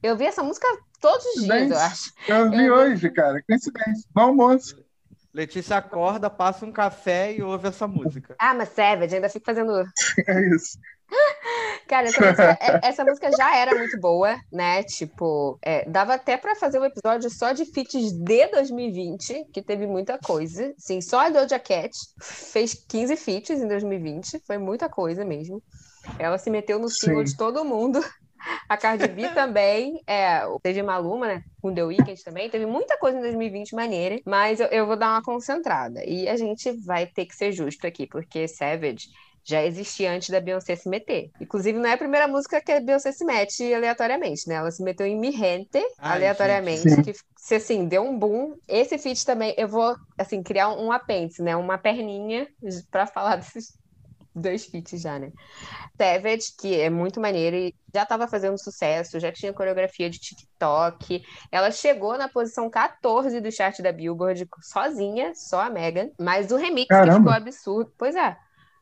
[0.03, 0.67] Eu vi essa música
[1.05, 2.13] todos os dias, eu acho.
[2.27, 3.11] Eu vi eu hoje, vi...
[3.11, 3.43] cara.
[3.47, 4.09] Coincidência.
[4.15, 4.83] Bom almoço.
[5.35, 8.35] Letícia acorda, passa um café e ouve essa música.
[8.39, 9.71] Ah, mas Savage, ainda fico fazendo.
[10.27, 10.79] É isso.
[11.87, 14.83] Cara, essa música, é, essa música, já era muito boa, né?
[14.85, 19.87] Tipo, é, dava até para fazer um episódio só de feats de 2020, que teve
[19.87, 20.73] muita coisa.
[20.79, 21.91] Sim, só a Doja Cat
[22.23, 25.63] fez 15 feats em 2020, foi muita coisa mesmo.
[26.19, 28.03] Ela se meteu no single de todo mundo.
[28.69, 31.43] A Cardi B também, é, teve Maluma, né?
[31.61, 32.51] Com The Weeknd também.
[32.51, 36.05] Teve muita coisa em 2020 maneira, mas eu, eu vou dar uma concentrada.
[36.05, 39.09] E a gente vai ter que ser justo aqui, porque Savage
[39.45, 41.31] já existia antes da Beyoncé se meter.
[41.39, 44.55] Inclusive, não é a primeira música que a Beyoncé se mete aleatoriamente, né?
[44.55, 48.57] Ela se meteu em Mihente aleatoriamente, gente, que se assim, deu um boom.
[48.67, 51.55] Esse feat também, eu vou, assim, criar um apêndice, né?
[51.55, 52.49] Uma perninha
[52.91, 53.75] para falar desses
[54.35, 55.31] dois feats já, né?
[55.97, 61.23] Savage, que é muito maneira e já estava fazendo sucesso, já tinha coreografia de TikTok.
[61.53, 66.11] Ela chegou na posição 14 do chart da Billboard sozinha, só a Megan.
[66.19, 67.13] Mas o remix Caramba.
[67.13, 67.93] que ficou absurdo.
[67.97, 68.37] Pois é.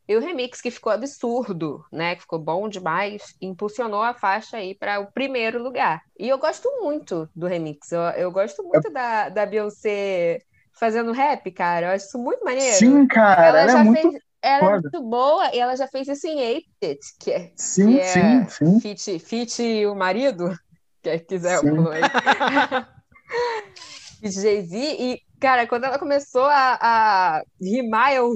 [0.08, 2.16] E o remix que ficou absurdo, né?
[2.16, 6.02] Que ficou bom demais, impulsionou a faixa aí para o primeiro lugar.
[6.18, 7.92] E eu gosto muito do remix.
[7.92, 10.40] Eu, eu gosto muito da, da Beyoncé
[10.72, 11.86] fazendo rap, cara.
[11.86, 12.76] Eu acho isso muito maneiro.
[12.76, 13.46] Sim, cara.
[13.46, 14.22] Ela, ela é já é muito...
[14.42, 18.00] ela é muito boa e ela já fez isso em It, que é, sim, que
[18.00, 18.80] é sim, sim.
[18.80, 20.58] Fit, fit o marido,
[21.00, 21.70] quer quiser sim.
[21.70, 22.02] o aí.
[24.22, 28.32] Jay-Z, e, cara, quando ela começou a, a rimar, eu.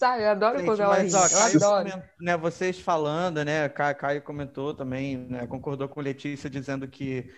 [0.00, 2.02] Sabe, eu adoro Gente, quando ela mas, ó, Caio adoro.
[2.18, 3.68] né, vocês falando, né?
[3.68, 7.30] Caio comentou também, né, concordou com Letícia dizendo que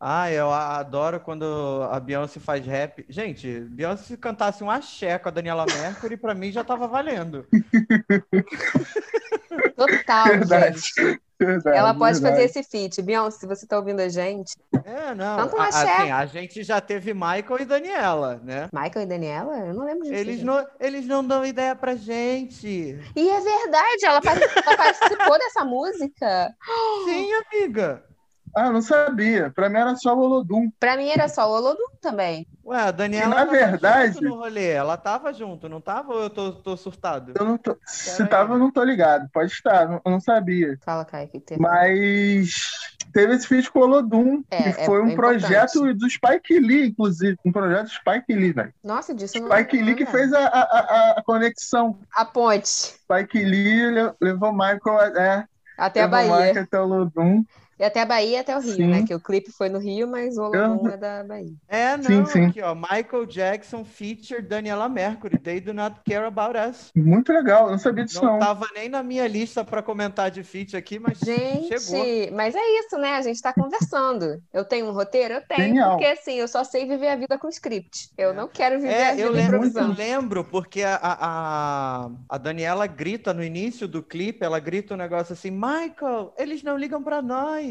[0.00, 1.44] ah, eu adoro quando
[1.90, 3.04] a Beyoncé faz rap.
[3.06, 7.46] Gente, Beyoncé se cantasse um axé com a Daniela Mercury, para mim já tava valendo.
[9.76, 11.20] Total, verdade, gente.
[11.38, 12.42] Verdade, Ela pode verdade.
[12.48, 13.02] fazer esse feat.
[13.02, 14.56] Beyoncé, se você tá ouvindo a gente.
[14.84, 15.36] É, não.
[15.36, 15.92] Canta um axé.
[15.92, 18.68] Assim, a gente já teve Michael e Daniela, né?
[18.72, 19.58] Michael e Daniela?
[19.58, 20.14] Eu não lembro disso.
[20.14, 22.98] Eles, não, eles não dão ideia pra gente.
[23.14, 26.54] E é verdade, ela, ela participou dessa música.
[27.04, 28.02] Sim, amiga.
[28.56, 29.52] Ah, não sabia.
[29.54, 30.70] Pra mim era só o Olodum.
[30.80, 32.46] Pra mim era só o Olodum também.
[32.64, 34.70] Ué, a Daniela na tava verdade- junto no rolê.
[34.70, 37.34] Ela tava junto, não tava ou eu tô, tô surtado?
[37.38, 37.76] Eu não tô...
[37.86, 38.58] Se Pera tava, aí.
[38.58, 39.28] eu não tô ligado.
[39.30, 40.78] Pode estar, não- eu não sabia.
[40.84, 41.58] Fala, Caio, o que que tem?
[41.58, 42.50] Mas
[43.12, 45.98] teve esse feat com o Olodum, É, que é- foi um é projeto importante.
[45.98, 47.36] do Spike Lee, inclusive.
[47.44, 48.72] Um projeto do Spike Lee, velho.
[48.82, 51.98] Nossa, disso eu não Spike Lee que fez a, a, a, a conexão.
[52.14, 52.66] A ponte.
[52.68, 55.44] Spike Lee le- levou Michael a- é,
[55.76, 56.46] Até a levou Bahia.
[56.46, 57.44] Michael até o Olodum.
[57.78, 58.86] E até a Bahia e até o Rio, Sim.
[58.86, 59.04] né?
[59.06, 61.52] Que o clipe foi no Rio, mas o Olodum é da Bahia.
[61.68, 62.44] É, não, Sim, sim.
[62.46, 62.74] aqui, ó.
[62.74, 65.38] Michael Jackson feature Daniela Mercury.
[65.38, 66.90] They do not care about us.
[66.96, 68.38] Muito legal, eu não sabia disso Não não.
[68.38, 72.32] tava nem na minha lista pra comentar de feat aqui, mas Gente, chegou.
[72.32, 73.14] mas é isso, né?
[73.16, 74.42] A gente tá conversando.
[74.52, 75.34] Eu tenho um roteiro?
[75.34, 75.90] Eu tenho, Genial.
[75.90, 78.08] porque assim, eu só sei viver a vida com script.
[78.16, 79.94] Eu não quero viver a É, vida eu lembro, eu improvisando.
[79.98, 84.96] lembro porque a, a, a- a Daniela grita no início do clipe, ela grita um
[84.96, 87.65] negócio assim, Michael, eles não ligam pra nós.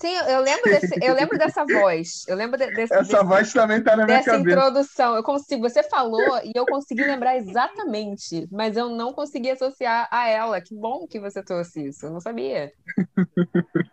[0.00, 2.24] Sim, eu lembro, desse, eu lembro dessa voz.
[2.26, 4.58] Eu lembro de- desse, Essa desse- voz também tá na minha dessa cabeça.
[4.58, 5.14] introdução.
[5.16, 10.28] Eu consigo, você falou e eu consegui lembrar exatamente, mas eu não consegui associar a
[10.28, 10.60] ela.
[10.60, 12.06] Que bom que você trouxe isso.
[12.06, 12.72] Eu não sabia.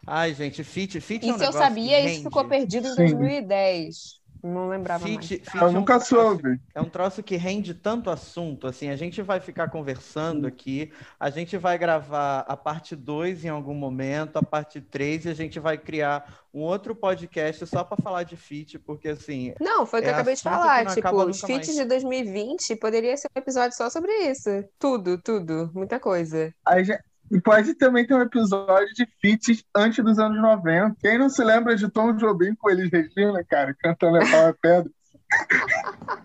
[0.06, 2.96] Ai, gente, feat, feat é um E se eu sabia, isso ficou perdido em Sim.
[2.98, 4.18] 2010.
[4.44, 5.26] Não lembrava mais.
[5.28, 6.60] Feat, feat é Eu um nunca troço- soube.
[6.74, 11.30] É um troço que rende tanto assunto, assim, a gente vai ficar conversando aqui, a
[11.30, 15.60] gente vai gravar a parte 2 em algum momento, a parte 3, e a gente
[15.60, 20.04] vai criar um outro podcast só para falar de fit, porque assim, Não, foi o
[20.04, 20.86] que É eu acabei de falar.
[20.88, 21.68] Tipo, os mais.
[21.68, 24.50] de 2020 poderia ser um episódio só sobre isso.
[24.80, 26.54] Tudo, tudo, muita coisa.
[26.66, 27.00] Aí já-
[27.32, 30.96] E pode também ter um episódio de feats antes dos anos 90.
[31.02, 34.54] Quem não se lembra de Tom Jobim com Elis Regina, cara, cantando a pau é
[34.54, 34.92] pedra?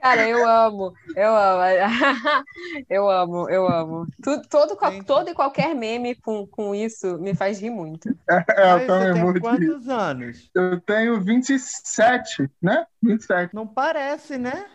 [0.00, 1.62] Cara, eu amo, eu amo.
[2.90, 4.06] Eu amo, eu amo.
[4.22, 8.08] Tu- todo, todo e qualquer meme com, com isso me faz rir muito.
[8.28, 9.40] É, eu também você tem morro de rir.
[9.40, 10.50] quantos anos?
[10.54, 12.84] Eu tenho 27, né?
[13.02, 13.54] 27.
[13.54, 14.66] Não parece, né?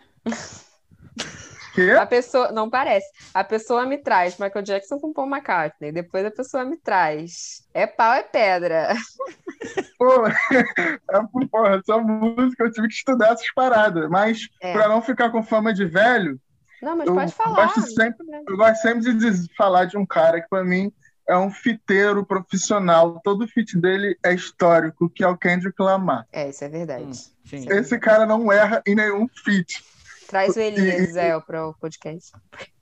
[1.85, 1.91] Quê?
[1.91, 3.07] A pessoa, não parece.
[3.33, 5.91] A pessoa me traz Michael Jackson com Paul McCartney.
[5.91, 7.63] Depois a pessoa me traz.
[7.73, 8.93] É pau, é pedra.
[9.97, 14.09] Pô, é, porra, essa música eu tive que estudar essas paradas.
[14.09, 14.73] Mas É.
[14.73, 16.39] pra não ficar com fama de velho,
[16.81, 17.65] Não, mas Eu pode falar.
[17.65, 20.91] gosto sempre- eu gosto sempre de falar de um cara que pra mim
[21.27, 23.19] é um fiteiro profissional.
[23.23, 26.25] Todo fit dele é histórico, que é o Kendrick Lamar.
[26.31, 27.03] É, isso é verdade.
[27.03, 27.13] Hum,
[27.45, 27.65] sim.
[27.69, 29.83] Esse cara não erra em nenhum fit.
[30.29, 32.31] Traz o Elias, Zé, para o podcast.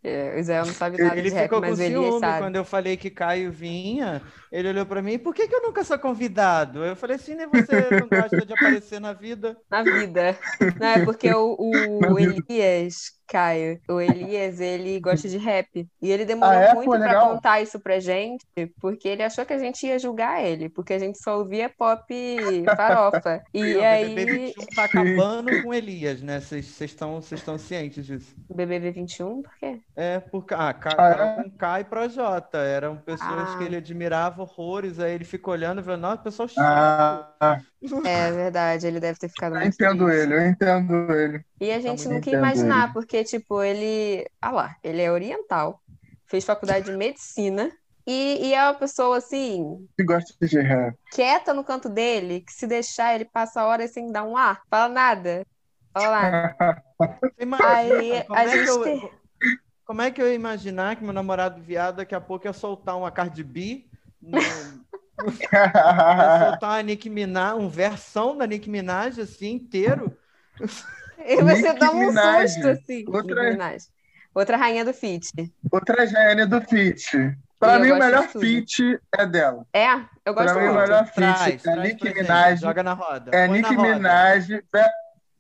[0.08, 2.20] É, o Zé não sabe nada Ele de rap, ficou com mas o Elias ciúme
[2.20, 2.38] sabe.
[2.38, 4.22] quando eu falei que Caio vinha.
[4.52, 6.84] Ele olhou pra mim, por que, que eu nunca sou convidado?
[6.86, 9.58] Eu falei assim, nem você não gosta de aparecer na vida?
[9.70, 10.38] Na vida.
[10.80, 12.43] Não, é porque o, o vida.
[12.50, 15.88] Elias, Caio, o Elias, ele gosta de rap.
[16.02, 16.74] E ele demorou Ah, é?
[16.74, 17.30] muito legal.
[17.36, 18.46] contar isso pra gente,
[18.80, 22.65] porque ele achou que a gente ia julgar ele, porque a gente só ouvia pop
[22.76, 23.43] farofa.
[23.54, 26.39] E o aí, BBB 21 tá acabando com Elias, né?
[26.39, 28.36] Vocês estão cientes disso.
[28.50, 29.82] o BBB 21, por quê?
[29.99, 31.43] É, por ah, Ca- Ah, é?
[31.43, 32.60] Com K e Projota.
[32.60, 33.57] Eram pessoas Ah.
[33.57, 34.99] que ele admirava horrores.
[34.99, 37.36] Aí ele fica olhando e falando, nossa, pessoal chato.
[37.39, 37.60] Ah,
[38.05, 40.21] É verdade, ele deve ter ficado eu muito entendo triste.
[40.21, 41.41] ele, eu entendo ele.
[41.60, 42.93] E a gente nunca ia imaginar, ele.
[42.93, 44.23] porque, tipo, ele.
[44.41, 45.81] Ah lá, ele é oriental,
[46.27, 47.71] fez faculdade de medicina
[48.05, 50.95] e, e é uma pessoa, assim, Que gosta de rap.
[51.12, 54.89] quieta no canto dele, que se deixar, ele passa horas sem dar um ar, fala
[54.93, 55.45] nada.
[55.95, 59.12] Você imagina, Aí a é gente eu,
[59.88, 62.97] como é que eu ia imaginar que meu namorado viado daqui a pouco ia soltar
[62.97, 63.86] uma Cardi B,
[64.21, 70.15] no- ia soltar uma Nicki Minaj, um versão da Nicki Minaj, assim, inteiro?
[71.26, 72.52] E você Nicki dá um Minaj.
[72.52, 73.06] susto, assim.
[73.08, 73.84] Outra- Nicki Minaj.
[74.36, 75.30] Outra rainha do feat.
[75.71, 77.36] Outra gênia do fit.
[77.60, 79.65] Pra Eu mim, o melhor fit é dela.
[79.73, 80.82] É, eu gosto Pra mim, o muito.
[80.82, 82.60] melhor fit é traz Nicki pra Minaj.
[82.62, 83.32] joga na roda.
[83.34, 83.76] É põe Nicki.
[83.76, 84.47] Minaj.
[84.47, 84.63] ve-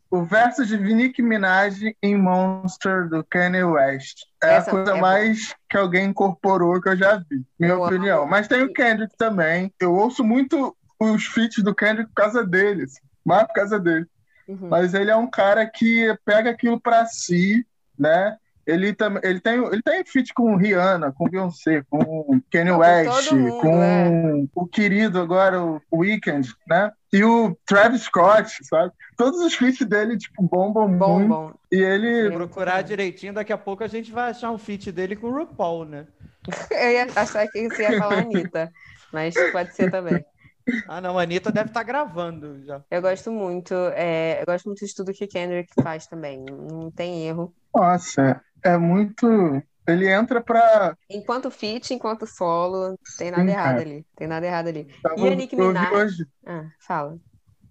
[0.09, 4.23] O verso de Nicki Minaj em Monster do Kanye West.
[4.43, 5.01] É Essa a coisa é boa.
[5.01, 8.21] mais que alguém incorporou que eu já vi, minha Eu opinião.
[8.21, 8.31] amo.
[8.31, 9.71] Mas tem o Kendrick também.
[9.79, 12.93] Eu ouço muito os feats do Kendrick por causa deles.
[13.25, 14.05] Mais por causa dele.
[14.47, 14.69] Uhum.
[14.69, 17.65] Mas ele é um cara que pega aquilo pra si,
[17.99, 18.37] né?
[18.65, 22.81] Ele, tam, ele, tem, ele tem feat com Rihanna, com Beyoncé, com Kanye Não, com
[22.81, 24.45] West, todo mundo, com é.
[24.55, 26.91] o querido agora, o Weeknd, né?
[27.11, 28.91] E o Travis Scott, sabe?
[29.15, 31.29] Todos os feats dele, tipo, bombam Bom, muito.
[31.29, 31.53] bom.
[31.71, 32.29] E ele...
[32.29, 32.35] Sim.
[32.35, 35.85] Procurar direitinho, daqui a pouco a gente vai achar um feat dele com o RuPaul,
[35.85, 36.07] né?
[36.71, 38.71] Eu ia achar que você ia falar Anitta,
[39.11, 40.23] mas pode ser também.
[40.87, 42.83] Ah, não, a Anitta deve estar gravando já.
[42.91, 46.43] Eu gosto muito, é, eu gosto muito de tudo que Kendrick faz também.
[46.43, 47.53] Não tem erro.
[47.73, 49.27] Nossa, é muito...
[49.87, 50.95] Ele entra pra.
[51.09, 53.81] Enquanto feat, enquanto solo, tem nada Sim, errado cara.
[53.81, 54.05] ali.
[54.15, 54.85] Tem nada errado ali.
[55.01, 55.93] Tava- E a ouvi Minaj?
[55.93, 57.17] hoje, Ah, fala.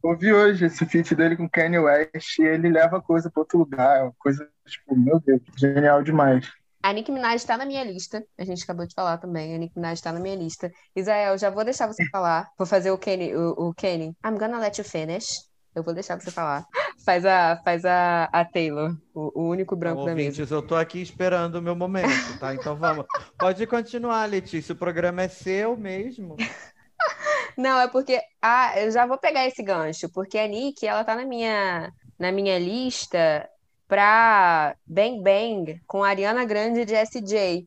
[0.03, 3.59] ouvi hoje esse feat dele com Kanye West e ele leva a coisa pra outro
[3.59, 3.99] lugar.
[3.99, 6.51] É uma coisa, tipo, meu Deus, genial demais.
[6.83, 8.25] A Nicki Minaj tá na minha lista.
[8.39, 9.55] A gente acabou de falar também.
[9.55, 10.71] A Nicki Minaj tá na minha lista.
[10.95, 12.49] Israel, já vou deixar você falar.
[12.57, 14.17] Vou fazer o Kenny, o, o Kenny.
[14.25, 15.27] I'm gonna let you finish.
[15.75, 16.65] Eu vou deixar você falar.
[17.05, 20.29] Faz a, faz a, a Taylor, o, o único branco da mesa.
[20.29, 22.55] Ouvintes, eu tô aqui esperando o meu momento, tá?
[22.55, 23.07] Então vamos.
[23.39, 24.73] Pode continuar, Letícia.
[24.73, 26.37] O programa é seu mesmo.
[27.57, 31.15] Não, é porque ah, eu já vou pegar esse gancho, porque a Nick, ela tá
[31.15, 33.49] na minha na minha lista
[33.87, 37.67] pra Bang Bang com a Ariana Grande e Jessie J.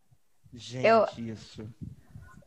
[0.54, 1.68] Gente, Eu- isso.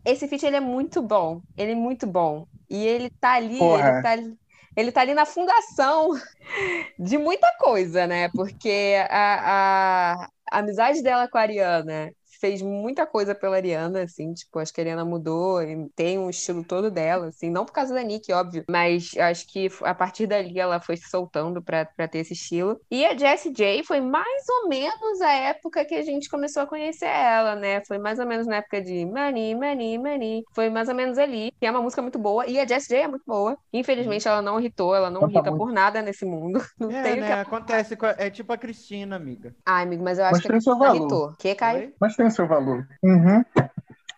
[0.04, 2.46] Esse feat ele é muito bom, ele é muito bom.
[2.68, 3.88] E ele tá ali, Porra.
[3.88, 4.38] ele tá ali,
[4.76, 6.10] ele tá ali na fundação
[6.98, 8.28] de muita coisa, né?
[8.30, 14.34] Porque a, a, a amizade dela com a Ariana fez muita coisa pela Ariana, assim,
[14.34, 17.72] tipo, acho que a Ariana mudou e tem um estilo todo dela, assim, não por
[17.72, 21.86] causa da Nick, óbvio, mas acho que a partir dali ela foi se soltando pra,
[21.86, 22.80] pra ter esse estilo.
[22.90, 26.66] E a Jessie J foi mais ou menos a época que a gente começou a
[26.66, 27.82] conhecer ela, né?
[27.86, 30.42] Foi mais ou menos na época de Money, Money, Money.
[30.54, 33.04] Foi mais ou menos ali, que é uma música muito boa, e a Jessie J
[33.04, 33.56] é muito boa.
[33.72, 36.60] Infelizmente ela não irritou, ela não irrita por nada nesse mundo.
[36.78, 37.26] Não É, tem o né?
[37.26, 37.32] que...
[37.32, 37.96] Acontece.
[37.96, 39.54] com a- É tipo a Cristina, amiga.
[39.64, 40.96] Ai, amigo, mas eu acho Mas que a Cristina valor.
[40.96, 41.32] irritou.
[41.38, 41.92] Que, Caio?
[42.00, 42.86] Mas tem seu valor.
[43.02, 43.44] Uhum.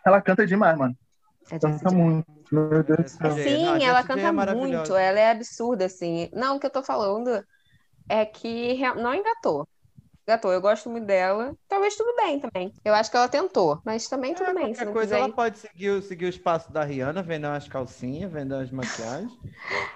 [0.07, 0.97] Ela canta demais, mano.
[1.51, 2.27] Jessie Canta muito.
[2.51, 3.31] Meu Deus do céu.
[3.33, 4.77] Sim, Não, ela é canta maravilhosa.
[4.83, 6.29] muito, ela é absurda, assim.
[6.33, 7.45] Não, o que eu tô falando
[8.09, 9.67] é que não engatou.
[10.27, 11.55] Engatou, eu gosto muito dela.
[11.69, 12.73] Talvez tudo bem também.
[12.85, 14.75] Eu acho que ela tentou, mas também tudo É, bem.
[14.75, 17.47] Se qualquer não coisa, quiser ela pode seguir, o- seguir o espaço da Rihanna, vender
[17.47, 19.33] umas calcinhas, vender umas maquiagens.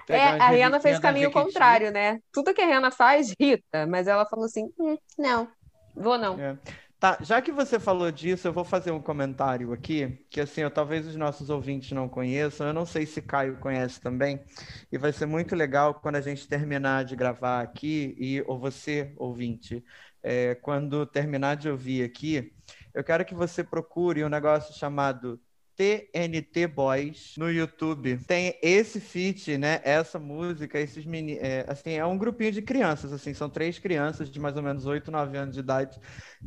[0.07, 2.19] É, umas a Rihanna fez o caminho contrário, né?
[2.31, 5.47] Tudo que a Rihanna faz, irrita, mas ela falou assim: "Hum, não,
[5.95, 6.39] vou não.
[6.39, 6.55] É.
[6.99, 10.69] Tá, já que você falou disso, eu vou fazer um comentário aqui, que assim, eu,
[10.71, 14.43] talvez os nossos ouvintes não conheçam, eu não sei se Caio conhece também,
[14.91, 19.13] e vai ser muito legal quando a gente terminar de gravar aqui, e, ou você,
[19.17, 19.81] ouvinte,
[20.21, 22.53] é, quando terminar de ouvir aqui,
[22.93, 25.39] eu quero que você procure um negócio chamado
[25.79, 28.17] TNT Boys no YouTube.
[28.27, 29.79] Tem esse feat, né?
[29.81, 31.37] Essa música, esses meni...
[31.37, 34.85] é, assim, é um grupinho de crianças, assim, são três crianças de mais ou menos
[34.85, 35.97] 8, 9 anos de idade,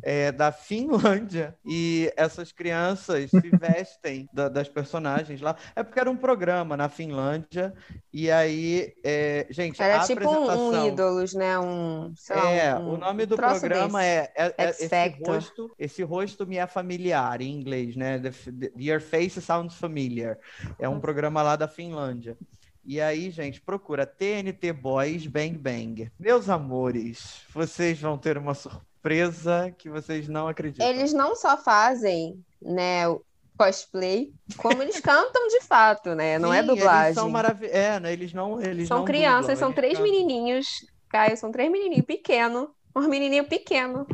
[0.03, 5.57] é, da Finlândia, e essas crianças se vestem da- das personagens lá.
[5.75, 7.73] É porque era um programa na Finlândia,
[8.13, 10.87] e aí, é, gente, Era a tipo um, um apresentação...
[10.89, 11.59] ídolos, né?
[11.59, 14.03] Um, lá, É, um- o nome do troço programa desse.
[14.03, 18.19] é, é- é esse rosto, esse rosto me é familiar em inglês, né?
[18.19, 20.39] The, the- Your Face Sounds Familiar.
[20.79, 22.37] É um programa lá da Finlândia.
[22.85, 26.11] E aí, gente, procura TNT Boys Bang Bang.
[26.19, 30.87] Meus amores, vocês vão ter uma surpresa que vocês não acreditam.
[30.87, 33.23] Eles não só fazem, né, o
[33.57, 36.39] cosplay, como eles cantam de fato, né?
[36.39, 37.15] Não é Sim, Eles dublagem.
[37.15, 37.63] são marav...
[37.63, 38.13] É, né?
[38.13, 40.11] Eles não, eles São não crianças, dublam, são eles três cantam.
[40.13, 40.67] menininhos.
[41.09, 42.69] Caio, são três menininhos pequenos.
[42.97, 44.07] Um menininho pequeno.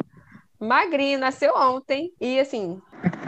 [0.61, 2.13] Magrinho, nasceu ontem.
[2.21, 2.81] E assim,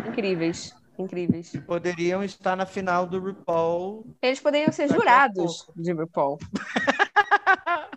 [0.07, 0.75] incríveis.
[1.01, 1.53] Incríveis.
[1.55, 4.17] E poderiam estar na final do RuPaul.
[4.23, 6.39] Eles poderiam ser jurados de RuPaul.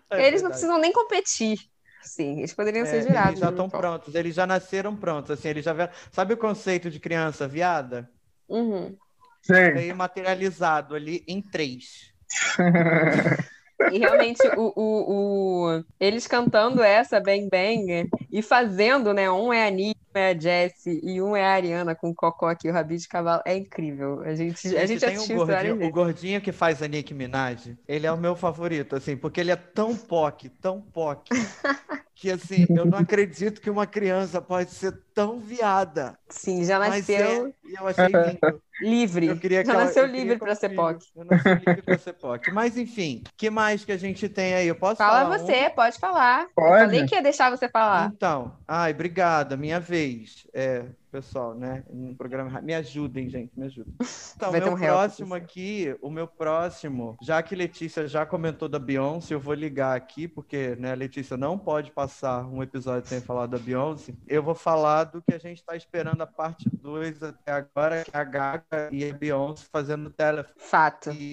[0.09, 1.57] É Eles não precisam nem competir.
[2.03, 3.29] Sim, eles poderiam É, ser jurados.
[3.29, 5.89] eles já estão prontos, eles já nasceram prontos, assim, eles já.
[6.11, 8.09] Sabe o conceito de criança viada?
[8.47, 8.95] Uhum.
[9.41, 9.71] Sei.
[9.71, 12.13] Veio materializado ali em três.
[13.91, 19.29] E realmente, o, o, o- eles cantando essa Bang Bang e fazendo, né?
[19.31, 22.15] Um é a Nick, um é a Jessie e um é a Ariana com o
[22.15, 23.41] Cocó aqui, o Rabi de Cavalo.
[23.45, 24.21] É incrível.
[24.21, 28.05] A gente, a gente tem um gordinho, o gordinho que faz a Nicki Minaj, ele
[28.07, 31.29] é o meu favorito, assim, porque ele é tão POC, tão POC,
[32.23, 36.17] que assim, eu não acredito que uma criança pode ser tão viada.
[36.29, 38.63] Sim, já Mas é, nasceu e eu achei lindo.
[38.79, 39.27] livre.
[39.27, 40.69] Eu queria que Já ela- nasceu eu queria livre para eu ser.
[40.69, 41.05] POC.
[41.17, 42.49] Eu nasci livre para ser POC.
[42.49, 44.67] Mas enfim, que mais que a gente tem aí?
[44.69, 45.39] Eu posso Fala falar um?
[45.39, 46.43] você, pode falar.
[46.43, 46.85] Eu Pode.
[46.85, 48.13] falei que ia deixar você falar.
[48.15, 50.47] Então, ai, obrigada, minha vez.
[50.53, 51.83] É, pessoal, né?
[51.91, 53.93] No programa, me ajudem, gente, me ajudem.
[54.35, 55.35] Então, Vai meu um help, próximo você.
[55.35, 60.27] aqui, o meu próximo, já que Letícia já comentou da Beyoncé, eu vou ligar aqui,
[60.27, 64.15] porque né, a Letícia não pode passar um episódio sem falar da Beyoncé.
[64.27, 68.11] Eu vou falar do que a gente está esperando a parte 2 até agora, que
[68.11, 70.55] é a Gaga e a Beyoncé fazendo telefone.
[70.57, 71.11] Fato.
[71.11, 71.31] E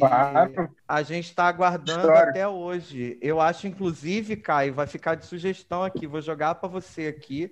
[0.87, 2.31] a gente está aguardando História.
[2.31, 3.19] até hoje.
[3.23, 6.07] Eu acho, inclusive, Caio, vai ficar de sugestão aqui.
[6.07, 7.51] Vou jogar para você aqui.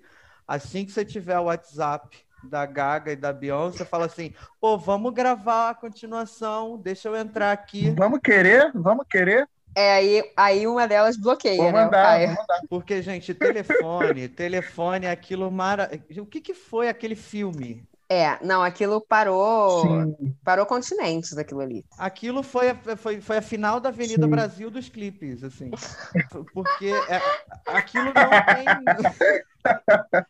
[0.49, 5.13] Assim que você tiver o WhatsApp da Gaga e da Beyoncé, fala assim: pô, vamos
[5.13, 6.79] gravar a continuação.
[6.79, 7.91] Deixa eu entrar aqui.
[7.91, 8.73] Vamos querer?
[8.75, 9.47] Vamos querer?
[9.75, 11.85] É, aí, aí uma delas bloqueia, Vou né?
[11.85, 12.29] mandar, Caio.
[12.29, 12.61] vou mandar.
[12.69, 15.91] Porque, gente, telefone, telefone é aquilo mara...
[16.19, 17.87] O que que foi aquele filme?
[18.11, 20.35] É, não, aquilo parou, Sim.
[20.43, 21.85] parou continentes aquilo ali.
[21.99, 24.31] Aquilo foi a, foi, foi a final da Avenida Sim.
[24.31, 25.71] Brasil dos clipes, assim.
[26.55, 27.21] Porque é-
[27.67, 28.85] aquilo não tem.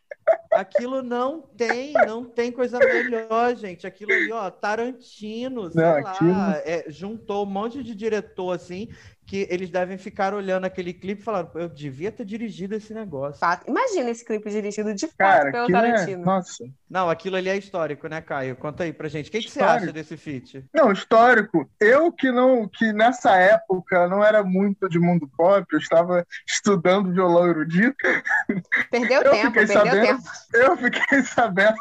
[0.51, 3.85] Aquilo não tem, não tem coisa melhor, gente.
[3.85, 6.31] Aquilo ali, ó, Tarantino, sei Não, lá, aquilo-
[6.65, 8.87] é, juntou um monte de diretor, assim,
[9.29, 13.39] que eles devem ficar olhando aquele clipe e falaram, eu devia ter dirigido esse negócio.
[13.39, 13.63] Fato.
[13.69, 15.71] Imagina esse clipe dirigido de fato Cara, pelo é...
[15.71, 16.25] Tarantino.
[16.25, 16.63] Nossa.
[16.89, 18.55] Não, aquilo ali é histórico, né, Caio?
[18.55, 19.29] Conta aí pra gente.
[19.29, 19.83] O que, que você Histórico.
[19.83, 20.65] acha desse feat?
[20.73, 21.69] Não, histórico.
[21.79, 27.13] Eu que não, que nessa época não era muito de mundo pop, eu estava estudando
[27.13, 27.95] violão erudito,
[28.89, 30.05] Perdeu Eu tempo, perdeu sabendo.
[30.07, 30.23] tempo.
[30.53, 31.77] eu fiquei sabendo.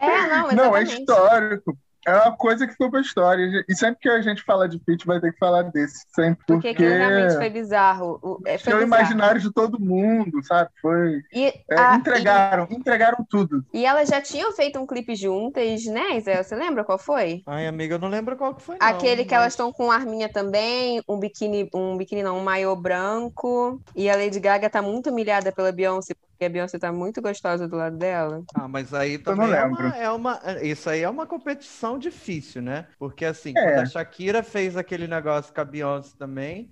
[0.00, 1.00] É, não, Não, é exatamente.
[1.00, 1.78] histórico.
[2.06, 3.64] É uma coisa que ficou pra história.
[3.68, 6.04] E sempre que a gente fala de feat, vai ter que falar desse.
[6.14, 8.18] Sempre Porque porque, aquilo realmente foi bizarro.
[8.22, 10.70] O- é, foi o imaginário de todo mundo, sabe?
[10.80, 11.20] Foi.
[11.32, 13.64] E, é, a- entregaram, entregaram tudo.
[13.72, 16.42] e, e elas já tinham feito um clipe juntas, né, Zé?
[16.42, 17.42] Você lembra qual foi?
[17.46, 18.86] Ai, amiga, eu não lembro qual que foi, não.
[18.86, 22.76] Aquele que mas- elas estão com arminha também, um biquíni, um biquíni não, um maiô
[22.76, 23.80] branco.
[23.94, 27.68] E a Lady Gaga tá muito humilhada pela Beyoncé, porque a Beyoncé tá muito gostosa
[27.68, 28.44] do lado dela.
[28.54, 30.40] Ah, mas aí não também é uma, é uma.
[30.62, 32.88] Isso aí é uma competição difícil, né?
[32.98, 33.58] Porque assim, É.
[33.58, 36.70] quando a Shakira fez aquele negócio com a Beyoncé também,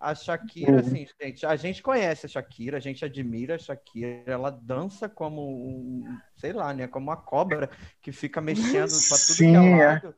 [0.00, 0.80] a Shakira, Uhum.
[0.80, 5.42] assim, gente, a gente conhece a Shakira, a gente admira a Shakira, ela dança como
[5.42, 6.88] um, sei lá, né?
[6.88, 7.68] Como uma cobra
[8.00, 10.00] que fica mexendo pra tudo que Sim, é é.
[10.00, 10.14] lado.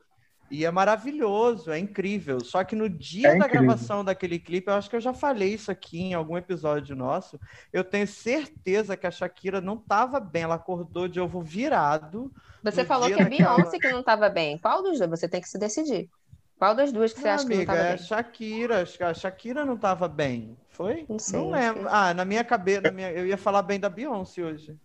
[0.51, 2.39] E é maravilhoso, é incrível.
[2.43, 3.61] Só que no dia É da incrível.
[3.67, 7.39] gravação daquele clipe, eu acho que eu já falei isso aqui em algum episódio nosso.
[7.71, 10.43] Eu tenho certeza que a Shakira não estava bem.
[10.43, 12.31] Ela acordou de ovo virado.
[12.63, 14.57] Você falou que é daquela- Beyoncé que não tava bem.
[14.57, 15.09] Qual dos dois?
[15.11, 16.09] Você tem que se decidir.
[16.57, 18.05] Qual das duas que você Ah, acha que não amiga, tava é a bem?
[18.05, 18.81] Shakira.
[18.81, 20.57] Acho que A Shakira não estava bem.
[20.69, 21.05] Foi?
[21.07, 21.81] Não sei, Não lembro.
[21.83, 23.11] que- Ah, na minha cabeça, na minha...
[23.11, 24.75] eu ia falar bem da Beyoncé hoje.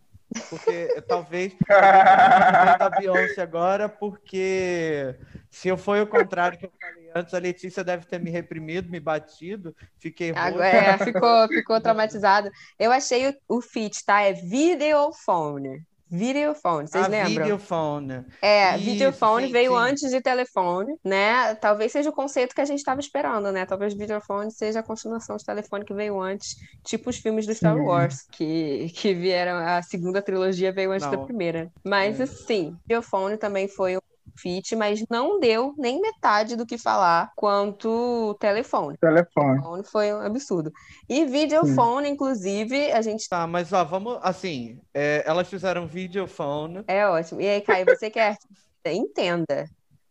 [0.51, 5.15] Porque talvez eu ia falar bem da Beyoncé agora, porque
[5.55, 8.91] se eu for o contrário que eu falei antes, a Letícia deve ter me reprimido,
[8.91, 10.33] me batido, fiquei.
[10.33, 12.51] Agora, é, ficou, ficou traumatizado.
[12.77, 14.21] Eu achei o, o feat, tá?
[14.23, 15.81] É videophone.
[16.11, 17.43] Videophone, vocês a lembram?
[17.45, 18.25] videophone.
[18.41, 19.79] É, Isso, videophone sim, veio sim.
[19.79, 21.55] antes de telefone, né?
[21.57, 23.65] Talvez seja o conceito que a gente estava esperando, né?
[23.67, 27.77] Talvez videophone seja a continuação de telefone que veio antes, tipo os filmes do Star.
[27.77, 31.25] Wars, que, que vieram, a segunda trilogia veio antes da Não.
[31.25, 31.73] primeira.
[31.85, 32.25] Mas, É.
[32.25, 33.97] assim, videophone também foi
[34.37, 38.97] feat, mas não deu nem metade do que falar quanto telefone.
[38.99, 39.55] Telefone.
[39.61, 40.73] Telefone foi um absurdo.
[41.09, 44.81] E videophone, inclusive, a gente Tá, mas ó, vamos assim.
[44.93, 46.85] é, elas fizeram videophone.
[46.87, 47.41] É ótimo.
[47.41, 48.53] E aí, Caio, você que é artista,
[48.87, 49.67] entenda.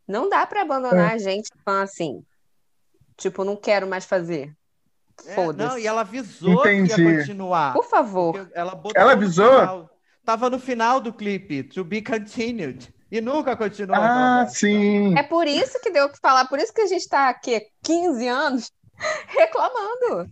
[0.07, 2.23] Não dá pra abandonar a gente fã assim.
[3.17, 4.53] Tipo, não quero mais fazer.
[5.27, 5.69] É, Foda-se.
[5.69, 7.01] não, e ela avisou que Entendi.
[7.01, 7.73] ia continuar.
[7.73, 8.49] Por favor.
[8.53, 9.88] Ela, botou Ela avisou?
[10.25, 12.91] Tava no final do clipe, to be continued.
[13.13, 13.95] E nunca continuou.
[14.02, 15.15] Ah, sim.
[15.15, 17.62] É por isso que deu o que falar, por isso que a gente tá aqui
[17.84, 18.71] 15 anos
[19.28, 20.32] reclamando.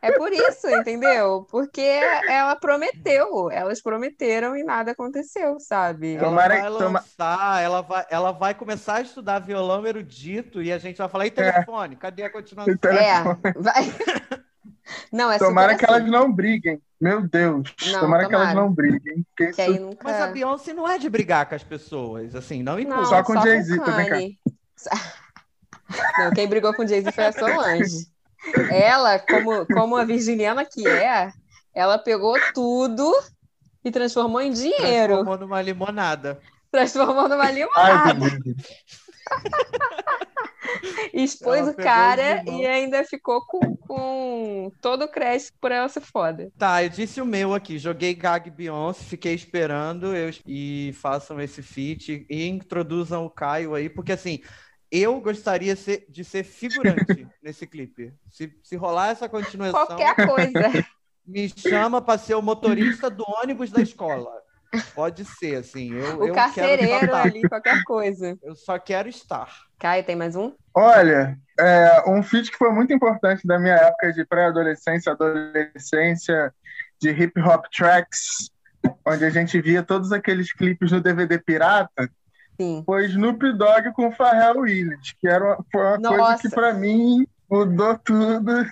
[0.00, 1.44] É por isso, entendeu?
[1.50, 1.80] Porque
[2.28, 6.14] ela prometeu, elas prometeram e nada aconteceu, sabe?
[6.14, 10.72] Ela Tomara- vai toma- lançar, ela vai, ela vai começar a estudar violão erudito e
[10.72, 11.30] a gente vai falar, e É.
[11.30, 11.96] telefone?
[11.96, 12.74] Cadê a continuação?
[12.84, 13.22] É,
[13.56, 13.82] vai.
[15.12, 16.80] Não, é Tomara que assim, elas não briguem.
[17.00, 17.74] Meu Deus.
[17.90, 18.66] Não, tomara, que elas tomara.
[18.66, 19.26] não briguem.
[19.40, 20.04] isso- aí nunca...
[20.04, 22.76] Mas a Beyoncé não é de brigar com as pessoas, assim, não.
[23.06, 24.10] Só com Jay-Z, tô brincando.
[24.10, 24.38] Kanye.
[26.18, 28.06] Não, quem brigou com Jay-Z foi a Solange.
[28.70, 31.30] Ela, como, como a virginiana que é,
[31.74, 33.12] ela pegou tudo
[33.84, 35.14] e transformou em dinheiro.
[35.14, 36.40] Transformou numa limonada.
[36.70, 38.14] Transformou numa Ai, limonada.
[38.14, 38.56] Deus.
[41.12, 46.00] Expôs Ela o cara e ainda ficou com, com todo o crédito por ela ser
[46.00, 46.50] foda.
[46.56, 47.78] Tá, eu disse o meu aqui.
[47.78, 53.88] Joguei Gag Beyoncé, fiquei esperando eu, e façam esse feat e introduzam o Caio aí,
[53.88, 54.40] porque assim,
[54.90, 58.12] eu gostaria ser- de ser figurante nesse clipe.
[58.30, 60.86] Se, se rolar essa continuação, Qualquer coisa.
[61.24, 64.41] me chama para ser o motorista do ônibus da escola.
[64.94, 65.92] Pode ser, assim.
[65.92, 68.38] Eu, O eu carcereiro ali, qualquer coisa.
[68.42, 69.48] Eu só quero estar.
[69.78, 70.52] Caio, tem mais um?
[70.74, 76.54] Olha, é, um feat que foi muito importante da minha época de pré-adolescência, adolescência,
[77.00, 78.50] de hip hop tracks,
[79.04, 82.08] onde a gente via todos aqueles clipes no DVD pirata,
[82.58, 82.82] Sim.
[82.86, 87.26] foi Snoop Dogg com Pharrell Williams, que era uma, foi uma coisa que para mim
[87.50, 88.64] mudou tudo.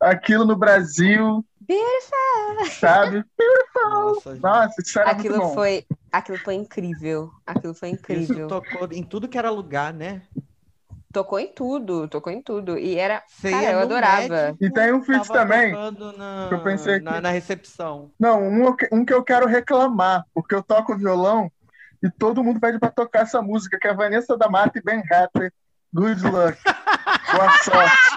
[0.00, 1.45] Aquilo no Brasil,
[2.78, 3.24] sabe?
[3.74, 4.42] Nossa, gente.
[4.42, 5.54] Nossa, isso era Aquilo muito bom.
[5.54, 7.30] foi, aquilo foi incrível.
[7.46, 8.48] Aquilo foi Isso incrível.
[8.48, 10.22] tocou em tudo que era lugar, né?
[11.12, 12.76] Tocou em tudo, tocou em tudo.
[12.78, 13.22] E era.
[13.26, 14.28] Você Cara, eu adorava.
[14.28, 17.20] médico, E tem um feat também, Na, que eu pensei na, aqui.
[17.22, 18.10] na recepção.
[18.20, 21.50] Não, um, um que eu quero reclamar, porque eu toco violão
[22.02, 25.02] e todo mundo pede pra tocar essa música, que é Vanessa da Mata e Ben
[25.10, 25.50] Rapper.
[25.94, 26.58] Good luck.
[27.32, 28.15] Boa sorte.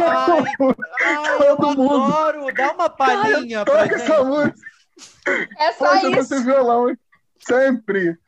[0.00, 0.44] Ai,
[1.04, 2.04] ai, eu Todo mundo.
[2.04, 2.54] adoro!
[2.54, 4.58] Dá uma palhinha pra Toca essa música.
[5.58, 6.28] É só Pode isso.
[6.28, 6.98] você violão, hein?
[7.40, 8.18] Sempre.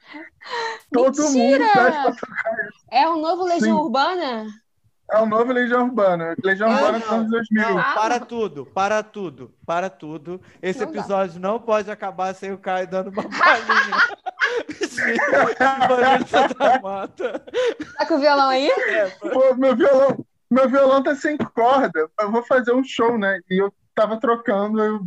[0.93, 1.67] Todo mundo Mentira!
[1.73, 2.57] pede pra tocar.
[2.91, 3.83] É um novo Legião Sim.
[3.85, 4.47] Urbana?
[5.11, 6.35] É o novo Legião Urbana.
[6.43, 7.69] Legião Ah, Urbana não, dos anos 2000.
[7.69, 10.41] Não, Ah, para tudo, para tudo, para tudo.
[10.63, 10.99] Esse Não dá.
[10.99, 13.97] episódio não pode acabar sem o Caio dando uma palhinha.
[15.89, 17.45] Vanessa da Mata.
[17.99, 18.69] Tá com o violão aí?
[18.71, 22.09] É, Pô, meu violão, meu violão tá sem corda.
[22.21, 23.41] Eu vou fazer um show, né?
[23.51, 25.01] E eu tava trocando, eu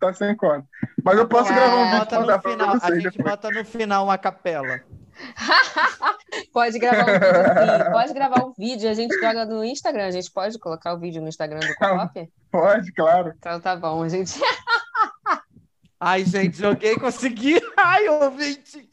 [0.00, 0.64] tá sem corda.
[1.02, 3.30] Mas eu posso Ah, gravar um vídeo e bota no final, a gente depois.
[3.30, 4.80] bota no final uma capela.
[6.52, 7.90] Pode gravar um vídeo, sim.
[7.92, 10.06] Pode gravar um vídeo, a gente joga no Instagram.
[10.06, 12.32] A gente pode colocar o vídeo no Instagram do Copop?
[12.50, 13.34] Pode, claro.
[13.36, 14.38] Então tá bom, a gente.
[16.00, 17.60] Ai, gente, joguei, consegui.
[17.76, 18.88] Ai, ouvinte.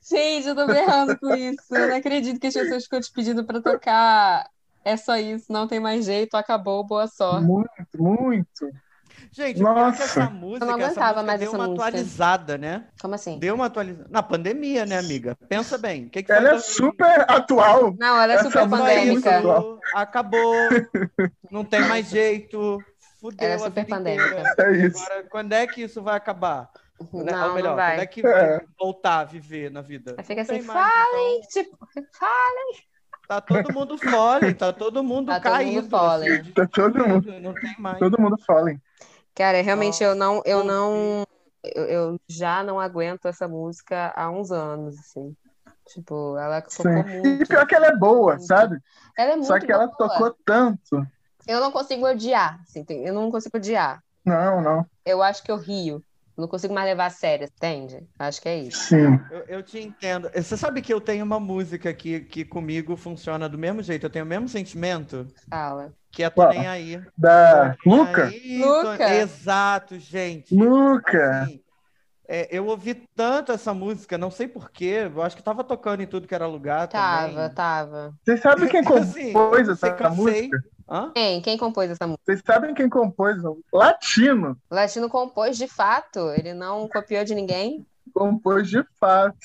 [0.00, 1.74] Gente, eu tô berrando com isso.
[1.74, 4.48] Eu não acredito que as pessoas ficam te pedindo pra tocar.
[4.84, 7.44] É só isso, não tem mais jeito, acabou, boa sorte.
[7.44, 8.70] Muito, muito.
[9.30, 10.02] Gente, é que Nossa.
[10.04, 11.86] essa música, Eu não essa aguentava música mais deu essa uma música.
[11.86, 12.88] atualizada, né?
[13.00, 13.38] Como assim?
[13.38, 14.08] Deu uma atualizada.
[14.10, 15.36] Na pandemia, né, amiga?
[15.48, 16.06] Pensa bem.
[16.06, 17.94] O que, que Ela é super atual.
[17.98, 19.38] Não, ela é Essa super música é pandêmica.
[19.38, 19.78] atual.
[19.94, 20.54] Acabou.
[21.50, 22.82] Não tem mais jeito.
[23.20, 24.54] Fudeu Ela é a super pandêmica.
[24.58, 25.02] É isso.
[25.04, 26.70] Agora, quando é que isso vai acabar?
[27.12, 27.30] Né?
[27.32, 27.92] Não, Ou melhor, não vai.
[27.96, 30.16] quando é que vai voltar a viver na vida?
[30.18, 31.62] Aí fica assim, mais, então.
[31.62, 31.78] Tipo,
[32.18, 32.87] fala.
[33.28, 37.52] Tá todo mundo fole, tá todo mundo Tá todo mundo assim, Tá todo mundo, Não
[37.52, 37.98] tem mais.
[37.98, 38.70] todo mundo fala.
[38.70, 38.80] hein?
[39.34, 41.26] Cara, realmente eu não, eu não,
[41.62, 45.36] eu, eu já não aguento essa música há uns anos, assim.
[45.88, 47.20] Tipo, ela tocou Sim.
[47.22, 47.48] E muito.
[47.48, 48.78] pior que ela é boa, sabe?
[49.16, 49.96] Ela é muito Só que ela boa.
[49.98, 51.06] tocou tanto.
[51.46, 54.02] Eu não consigo odiar, assim, eu não consigo odiar.
[54.24, 54.86] Não, não.
[55.04, 56.02] Eu acho que eu rio.
[56.38, 58.08] Não consigo mais levar a sério, entende?
[58.18, 58.88] Acho que é isso.
[58.88, 59.18] Sim.
[59.30, 60.30] Eu, eu te entendo.
[60.34, 64.10] Você sabe que eu tenho uma música que, que comigo funciona do mesmo jeito, eu
[64.10, 65.94] tenho o mesmo sentimento, Fala.
[66.12, 66.42] que é Tô?
[66.48, 67.02] Nem Aí.
[67.16, 68.24] Da Tô Nem Luca?
[68.30, 69.04] Aí, tô- Luca.
[69.06, 70.54] Exato, gente.
[70.54, 71.44] Luca.
[71.44, 71.62] Assim,
[72.28, 76.06] é, eu ouvi tanto essa música, não sei porquê, eu acho que tava tocando em
[76.08, 77.50] tudo que era lugar Tava, também.
[77.50, 78.14] tava.
[78.24, 80.10] Vocês sabem quem Assim, compôs eu essa cansei.
[80.10, 80.58] música?
[80.90, 81.12] Hã?
[81.14, 81.40] Quem?
[81.42, 82.22] Quem compôs essa música?
[82.24, 83.36] Vocês sabem quem compôs?
[83.72, 84.56] Latino.
[84.70, 86.30] Latino compôs de fato.
[86.30, 87.86] Ele não copiou de ninguém.
[88.14, 89.36] Compôs de fato.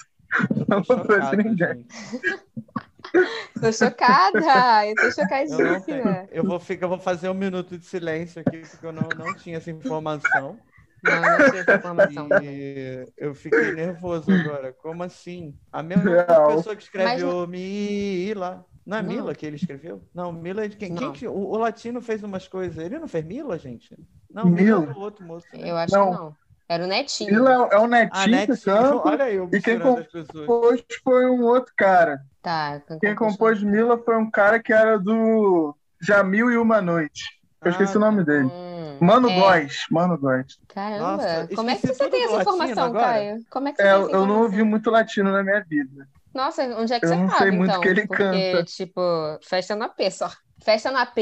[0.67, 1.85] Não compôs de ninguém.
[3.61, 4.87] Tô chocada.
[4.87, 5.79] Eu tô Eu chocadíssima.
[5.81, 6.27] tenho.
[6.31, 9.33] Eu vou, ficar, eu vou fazer um minuto de silêncio aqui, porque eu não, não
[9.35, 10.57] tinha essa informação.
[11.03, 12.49] Não, eu não tinha essa informação também.
[12.49, 14.73] E eu fiquei nervoso agora.
[14.73, 15.53] Como assim?
[15.71, 16.55] A mesma Real.
[16.55, 18.65] pessoa que escreveu Mila.
[18.85, 19.09] Não é Não.
[19.09, 20.01] Mila que ele escreveu?
[20.13, 20.93] Não, Mila é de quem?
[20.93, 21.13] quem Não.
[21.13, 22.77] que- o, o latino fez umas coisas.
[22.77, 23.97] Ele não fez Mila, gente?
[24.33, 24.79] Não, Mila?
[24.81, 25.47] Mila é o outro moço.
[25.53, 25.71] né?
[25.71, 26.11] Eu acho Não.
[26.11, 26.35] que não.
[26.69, 27.29] Era o Netinho.
[27.29, 28.57] Ele é, é o Ah, Netinho Netinho.
[28.57, 29.07] que canta.
[29.09, 29.79] Olha aí, eu E quem.
[29.79, 32.19] Compôs foi um outro cara.
[32.41, 32.81] Tá.
[32.99, 37.23] Quem compôs Mila foi um cara que era do Jamil e Uma Noite.
[37.63, 38.45] Eu esqueci Ah, o nome dele.
[38.51, 39.39] Hum, Mano é.
[39.39, 39.85] Góes.
[39.91, 40.57] Mano Góes.
[40.67, 41.17] Caramba.
[41.17, 43.05] Nossa, Como é que esqueci você tem essa informação, agora.
[43.05, 43.45] Caio?
[43.49, 46.07] Como é que você É, tem eu não ouvi muito latino na minha vida.
[46.33, 47.79] Nossa, onde é que Eu você não tava, sei muito então?
[47.79, 48.65] que ele Porque, canta.
[48.65, 48.99] tipo,
[49.43, 50.29] festa no AP só.
[50.63, 51.19] Festa no AP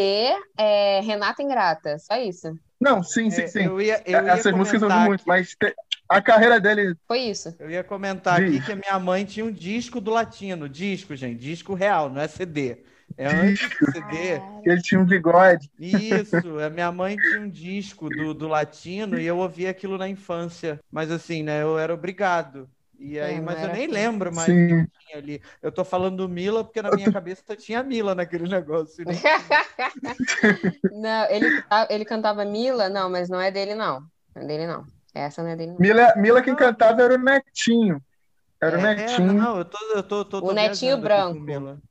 [0.57, 2.47] é Renata Ingrata, só isso.
[2.79, 3.59] Não, sim, sim, É, sim.
[3.65, 5.75] Eu ia, eu ia Essas músicas eu ouvi muito, mas te-
[6.09, 6.95] a carreira dele.
[7.07, 7.49] Foi isso.
[7.59, 8.61] Eu ia comentar aqui Diz.
[8.61, 10.69] que a minha mãe tinha um disco do latino.
[10.69, 11.39] Disco, gente.
[11.39, 12.83] Disco real, não é CD.
[13.17, 14.43] É antes do CD.
[14.65, 15.69] Ele tinha um bigode.
[15.79, 20.09] Isso, a minha mãe tinha um disco do, do latino e eu ouvia aquilo na
[20.09, 20.79] infância.
[20.91, 21.61] Mas assim, né?
[21.63, 22.69] Eu era obrigado.
[23.03, 23.87] E aí, É, não mas eu nem assim.
[23.87, 24.67] lembro mais Sim.
[24.67, 25.41] o que tinha ali.
[25.61, 29.05] Eu tô falando do Mila porque na minha cabeça tinha Mila naquele negócio.
[29.05, 29.23] né?
[30.89, 31.55] Não, ele,
[31.89, 32.89] ele cantava Mila?
[32.89, 34.01] Não, mas não é dele, não.
[34.35, 34.85] Não é dele, não.
[35.13, 35.83] Essa não é dele, não.
[35.83, 38.01] Mila, Mila quem cantava era o Netinho.
[38.61, 39.33] Era o É, Netinho.
[39.33, 41.41] não, eu tô, eu tô, tô, tô O Netinho branco.
[41.41, 41.81] Mila.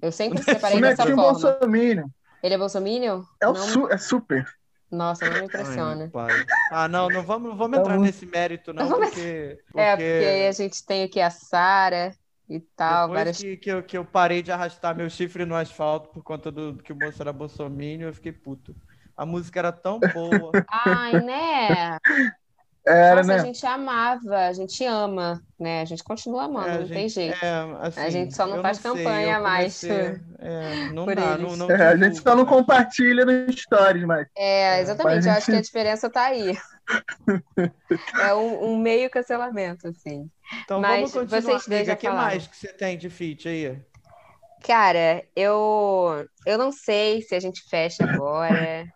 [0.00, 1.56] Eu sempre O separei o dessa Netinho forma.
[1.58, 2.08] Bolsominion.
[2.42, 3.24] Ele é bolsominion?
[3.42, 4.44] É, o su- é super.
[4.90, 6.12] Nossa, não me Ai, impressiona.
[6.12, 6.46] pai.
[6.68, 10.24] Ah, não, não vamos, não vamos entrar nesse mérito, não, Vamos- porque, É, porque porque
[10.24, 12.12] aí a gente tem aqui a Sara
[12.48, 15.54] e tal, depois várias que, que, eu, que eu parei de arrastar meu chifre no
[15.54, 18.74] asfalto por conta do que o moço era bolsominion, eu fiquei puto.
[19.16, 20.58] A música era tão boa.
[20.66, 21.98] Ai, né?
[22.88, 23.44] Era, Nossa, a né?
[23.44, 25.82] gente amava, a gente ama, né?
[25.82, 27.44] A gente continua amando, É, a não tem gente- jeito.
[27.44, 31.36] é, assim, gente só não faz sei, campanha eu mais comecei- é, não por dá,
[31.36, 31.58] eles.
[31.58, 34.26] não, não É, a gente só não compartilha no stories, mas.
[34.36, 36.56] É, exatamente, eu acho que a diferença tá aí.
[38.18, 40.30] É um, um meio cancelamento, assim.
[40.64, 41.92] Então Mas vamos continuar, vocês amiga.
[41.92, 43.78] O que mais que você tem de feat aí?
[44.64, 48.86] Cara, eu, eu não sei se a gente fecha agora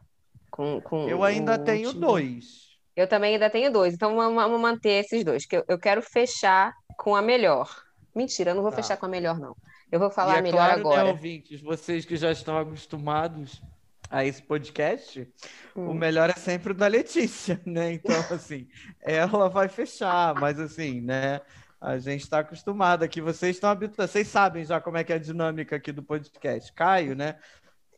[0.51, 2.07] com, com Eu ainda tenho último.
[2.07, 2.72] dois.
[2.97, 6.73] Eu também ainda tenho dois, então vamos, manter esses dois, que eu, eu quero fechar
[6.99, 7.69] com a melhor.
[8.15, 8.77] Mentira, eu não vou Tá.
[8.77, 9.57] fechar com a melhor, não.
[9.91, 11.05] Eu vou E falar é a melhor claro, agora.
[11.05, 13.63] né, ouvintes, vocês que já estão acostumados
[14.11, 15.27] a esse podcast,
[15.75, 15.95] o Hum.
[15.95, 17.93] melhor é sempre o da Letícia, né?
[17.93, 18.69] Então, assim,
[19.01, 21.41] ela vai fechar, mas assim, né?
[21.81, 25.17] A gente está acostumado aqui, vocês estão habituados, vocês sabem já como é que é
[25.17, 26.73] a dinâmica aqui do podcast.
[26.75, 27.37] Caio, né?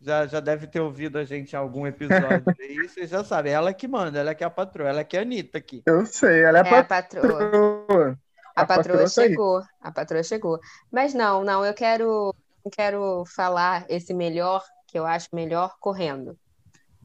[0.05, 3.53] Já, já deve ter ouvido a gente em algum episódio aí, vocês já sabem.
[3.53, 5.83] Ela que manda, ela que é a patroa, ela que é a Anitta aqui.
[5.87, 7.23] Eu sei, ela é, É a patroa.
[7.23, 8.19] patroa.
[8.55, 9.09] A patroa tá aí.
[9.09, 10.61] chegou, a patroa chegou.
[10.93, 12.35] Mas não, não, eu quero,
[12.65, 16.39] eu quero falar esse melhor, que eu acho melhor correndo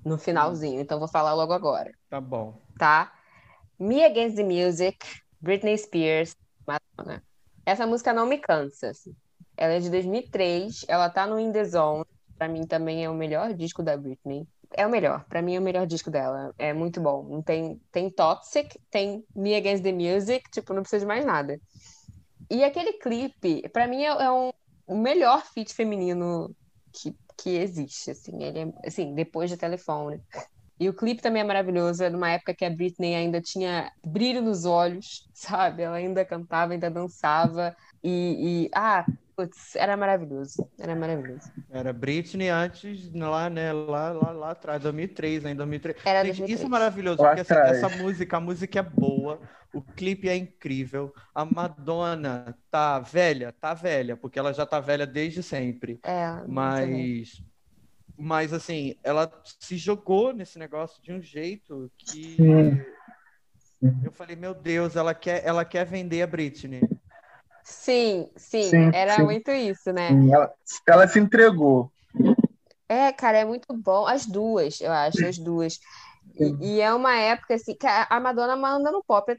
[0.05, 0.81] no finalzinho.
[0.81, 2.61] Então vou falar logo agora, Tá bom.
[2.77, 3.13] tá?
[3.79, 4.97] Me Against the Music,
[5.39, 6.35] Britney Spears,
[6.67, 7.23] Madonna.
[7.65, 8.89] Essa música não me cansa.
[8.89, 9.15] assim.
[9.55, 12.05] Ela é de 2003, ela tá no In The Zone.
[12.39, 14.47] Pra mim também é o melhor disco da Britney.
[14.71, 16.53] É o melhor, pra mim é o melhor disco dela.
[16.57, 17.41] É muito bom.
[17.41, 21.59] Tem, tem Toxic, tem Me Against the Music, tipo, não precisa de mais nada.
[22.49, 24.51] E aquele clipe, pra mim é, é um,
[24.87, 26.55] o melhor feat feminino
[26.93, 28.41] que, que existe, assim.
[28.41, 30.21] Ele é, assim, depois de telefone.
[30.79, 34.41] E o clipe também é maravilhoso, é numa época que a Britney ainda tinha brilho
[34.41, 35.83] nos olhos, sabe?
[35.83, 37.75] Ela ainda cantava, ainda dançava.
[38.01, 39.05] E, e ah,
[39.39, 40.69] putz, era maravilhoso.
[40.77, 41.49] Era maravilhoso.
[41.69, 43.71] Era Britney antes, lá, né?
[43.71, 45.51] Lá, lá, lá atrás, 2003, né?
[45.51, 46.05] Em 2003.
[46.05, 46.59] Era Gente, 2003.
[46.59, 47.77] isso é maravilhoso, Lá porque assim, atrás.
[47.77, 49.39] essa música, a música é boa,
[49.73, 55.07] o clipe é incrível, a Madonna tá velha, tá velha, porque ela já tá velha
[55.07, 57.41] desde sempre, É, mas,
[58.17, 62.81] mas assim, ela se jogou nesse negócio de um jeito que Sim.
[64.03, 66.81] eu falei, meu Deus, ela quer, ela quer vender a Britney.
[67.63, 69.23] Sim, sim, Sim, era sim.
[69.23, 70.11] muito isso, né?
[70.31, 70.53] Ela,
[70.87, 71.91] ela se entregou.
[72.87, 74.05] É, cara, é muito bom.
[74.07, 75.79] As duas, eu acho, as duas.
[76.61, 79.35] E, e é uma época assim que a Madonna manda no pop,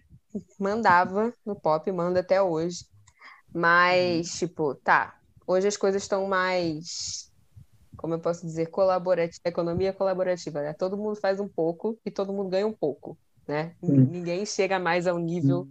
[0.58, 2.84] mandava no pop, manda até hoje.
[3.52, 5.14] Mas, tipo, tá,
[5.46, 7.30] hoje as coisas estão mais,
[7.96, 10.74] como eu posso dizer, colaborativa, economia colaborativa, né?
[10.74, 13.18] Todo mundo faz um pouco e todo mundo ganha um pouco,
[13.48, 13.76] né?
[13.82, 15.68] Ninguém chega mais ao nível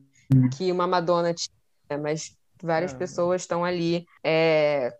[0.58, 1.54] que uma Madonna tinha,
[1.91, 1.97] né?
[1.97, 2.97] mas várias Ah.
[2.97, 4.93] pessoas estão ali é,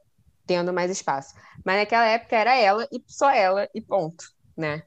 [0.46, 1.34] tendo mais espaço.
[1.66, 4.24] Mas naquela época era ela e só ela e ponto,
[4.58, 4.84] né?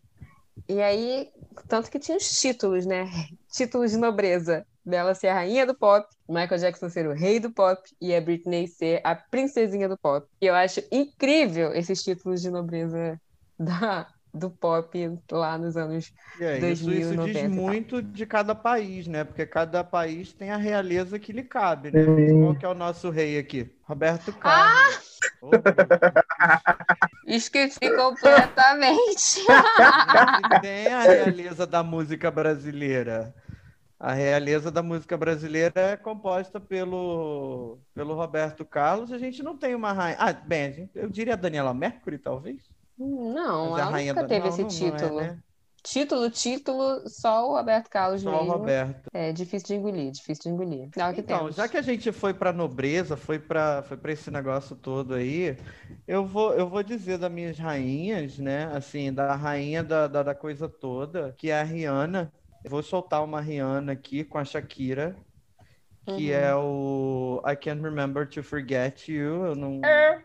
[0.68, 1.30] E aí,
[1.68, 3.04] tanto que tinha os títulos, né?
[3.52, 4.66] Títulos de nobreza.
[4.84, 8.20] Dela ser a rainha do pop, Michael Jackson ser o rei do pop e a
[8.20, 10.26] Britney ser a princesinha do pop.
[10.40, 13.20] E eu acho incrível esses títulos de nobreza
[13.56, 16.12] da, do pop lá nos anos.
[16.40, 19.24] E é, isso, isso 2090 diz muito de cada país, né?
[19.24, 22.04] Porque cada país tem a realeza que lhe cabe, né?
[22.40, 23.70] Qual que é o nosso rei aqui?
[23.82, 25.20] Roberto Carlos.
[25.42, 25.62] Ô, meu
[27.26, 29.44] Esqueci completamente.
[30.60, 33.34] Tem a realeza da música brasileira.
[33.98, 39.12] A realeza da música brasileira é composta pelo, pelo Roberto Carlos.
[39.12, 40.16] A gente não tem uma rainha.
[40.18, 42.71] Ah, bem, eu diria a Daniela Mercury, talvez.
[43.34, 45.12] Não, Mas a ela rainha nunca da- teve não, esse não, não é, título.
[45.12, 45.42] né?
[45.82, 48.46] Título, título, só o Roberto Carlos Só o mesmo.
[48.46, 49.10] Roberto.
[49.12, 50.90] É difícil de engolir, difícil de engolir.
[50.96, 51.56] É o Então, temos.
[51.56, 55.56] já que a gente foi para nobreza, foi para foi para esse negócio todo aí,
[56.06, 58.64] eu vou eu vou dizer das minhas rainhas, né?
[58.74, 62.32] Assim, da rainha da, da, da coisa toda, que é a Rihanna.
[62.64, 65.16] Eu vou soltar uma Rihanna aqui com a Shakira,
[66.06, 66.32] que Uhum.
[66.32, 69.46] é o I Can't Remember to Forget You.
[69.46, 70.22] Eu não.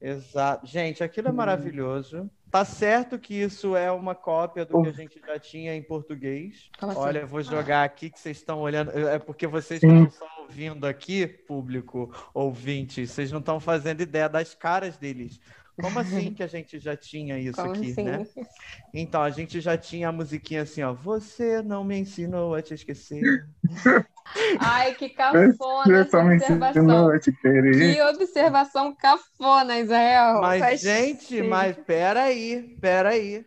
[0.00, 0.66] Exato.
[0.66, 2.30] Gente, aquilo é maravilhoso.
[2.50, 6.70] Tá certo que isso é uma cópia do que a gente já tinha em português.
[6.80, 7.00] Assim?
[7.00, 8.90] Olha, eu vou jogar aqui que vocês estão olhando.
[8.90, 10.04] É porque vocês Sim.
[10.04, 15.40] estão só ouvindo aqui, público ouvinte, vocês não estão fazendo ideia das caras deles.
[15.76, 18.04] Como assim que a gente já tinha isso Como aqui, assim?
[18.04, 18.24] né?
[18.92, 20.94] Então, a gente já tinha a musiquinha assim, ó.
[20.94, 23.48] Você não me ensinou a te esquecer.
[24.58, 27.10] Ai, que cafona essa observação.
[27.20, 30.40] Que observação cafona, Israel.
[30.40, 33.44] Mas, Faz gente, mas peraí, peraí.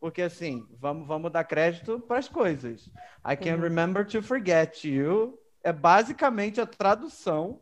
[0.00, 2.90] Porque assim, vamos, vamos dar crédito para as coisas.
[3.24, 7.60] I can remember to forget you é basicamente a tradução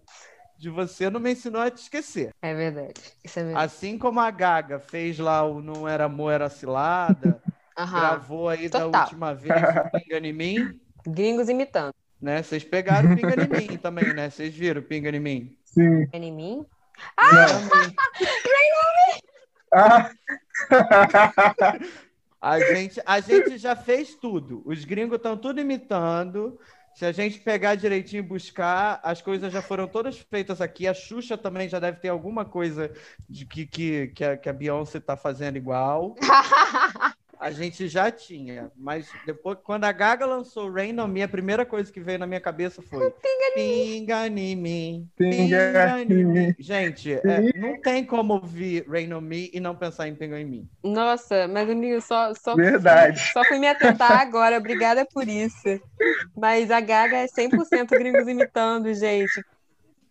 [0.58, 2.34] de você não me ensinou a te esquecer.
[2.42, 3.00] É verdade.
[3.24, 3.64] Isso é verdade.
[3.64, 7.40] Assim como a Gaga fez lá o Não Era Amor, Era Cilada,
[7.74, 9.02] gravou aí da Total.
[9.02, 11.94] última vez o Pinga em Mim, Gringos imitando.
[12.20, 12.42] Né?
[12.42, 14.30] Vocês pegaram o Pinga em Mim também, né?
[14.30, 15.56] Vocês viram o Pinga em Mim?
[15.64, 16.08] Sim.
[16.12, 16.64] É em mim?
[17.16, 17.46] Ah,
[22.44, 24.60] A gente, a gente já fez tudo.
[24.66, 26.60] Os gringos estão tudo imitando.
[26.94, 30.86] Se a gente pegar direitinho e buscar, as coisas já foram todas feitas aqui.
[30.86, 32.92] A Xuxa também já deve ter alguma coisa
[33.26, 36.14] de que, que, que, a, que a Beyoncé está fazendo igual.
[37.44, 41.66] a gente já tinha, mas depois, quando a Gaga lançou Rain on Me, a primeira
[41.66, 46.54] coisa que veio na minha cabeça foi Pinga em mim, pinga em mim.
[46.58, 50.44] Gente, é, não tem como ouvir Rain on Me e não pensar em Pinga em
[50.46, 50.68] mim.
[50.82, 53.20] Nossa, mas amigo, só, só, Verdade.
[53.34, 55.68] só fui me atentar agora, obrigada por isso.
[56.34, 59.44] Mas a Gaga é 100% gringos imitando, gente.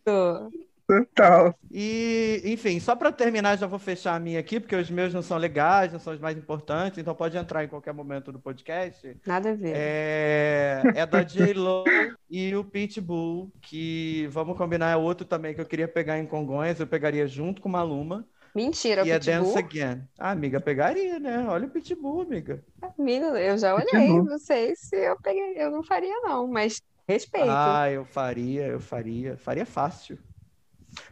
[0.04, 0.52] Tô.
[0.86, 1.54] Total.
[1.70, 5.22] E, enfim, só para terminar, já vou fechar a minha aqui, porque os meus não
[5.22, 9.16] são legais, não são os mais importantes, então pode entrar em qualquer momento do podcast.
[9.26, 9.72] Nada a ver.
[9.74, 11.84] É, é da J-Lo
[12.28, 16.78] e o Pitbull, que vamos combinar, é outro também que eu queria pegar em Congonhas,
[16.78, 18.26] eu pegaria junto com Maluma.
[18.54, 19.54] Mentira, e o é Pitbull.
[19.54, 20.02] Dance Again.
[20.18, 21.44] Ah, amiga, pegaria, né?
[21.48, 22.62] Olha o Pitbull, amiga.
[22.98, 24.24] Amigo, eu já olhei, Pitbull.
[24.24, 27.48] não sei se eu peguei, eu não faria não, mas respeito.
[27.50, 29.36] Ah, eu faria, eu faria.
[29.38, 30.18] Faria fácil.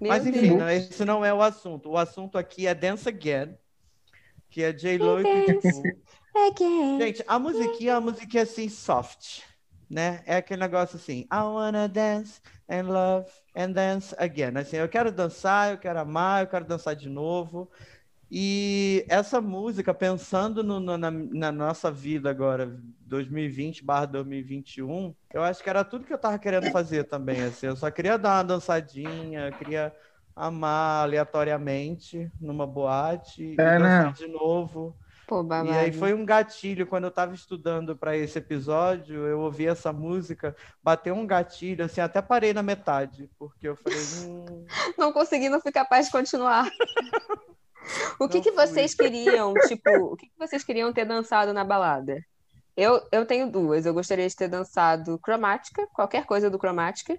[0.00, 1.90] Meu Mas enfim, não, esse não é o assunto.
[1.90, 3.56] O assunto aqui é Dance Again,
[4.50, 5.82] que é J-Lo e Pitbull.
[6.34, 6.98] Again.
[6.98, 9.42] Gente, a musiquinha é uma musiquinha assim, soft,
[9.88, 10.22] né?
[10.26, 14.56] É aquele negócio assim, I wanna dance and love and dance again.
[14.56, 17.70] Assim, eu quero dançar, eu quero amar, eu quero dançar de novo.
[18.34, 25.62] E essa música, pensando no- na, na nossa vida agora, 2020 barra 2021, eu acho
[25.62, 27.66] que era tudo que eu tava querendo fazer também, assim.
[27.66, 29.94] Eu só queria dar uma dançadinha, queria
[30.34, 34.12] amar aleatoriamente numa boate e É, dançar né?
[34.12, 34.96] de novo.
[35.26, 35.46] Pô.
[35.62, 39.92] E aí foi um gatilho, quando eu estava estudando para esse episódio, eu ouvi essa
[39.92, 44.64] música, bateu um gatilho, assim, até parei na metade, porque eu falei, hum,
[44.96, 46.64] Não consegui, não fui capaz de continuar.
[48.18, 48.66] O que, Não que fui.
[48.66, 52.18] vocês queriam, tipo, o que, que vocês queriam ter dançado na balada?
[52.76, 53.84] Eu, eu tenho duas.
[53.84, 57.18] Eu gostaria de ter dançado Cromática, qualquer coisa do Cromática,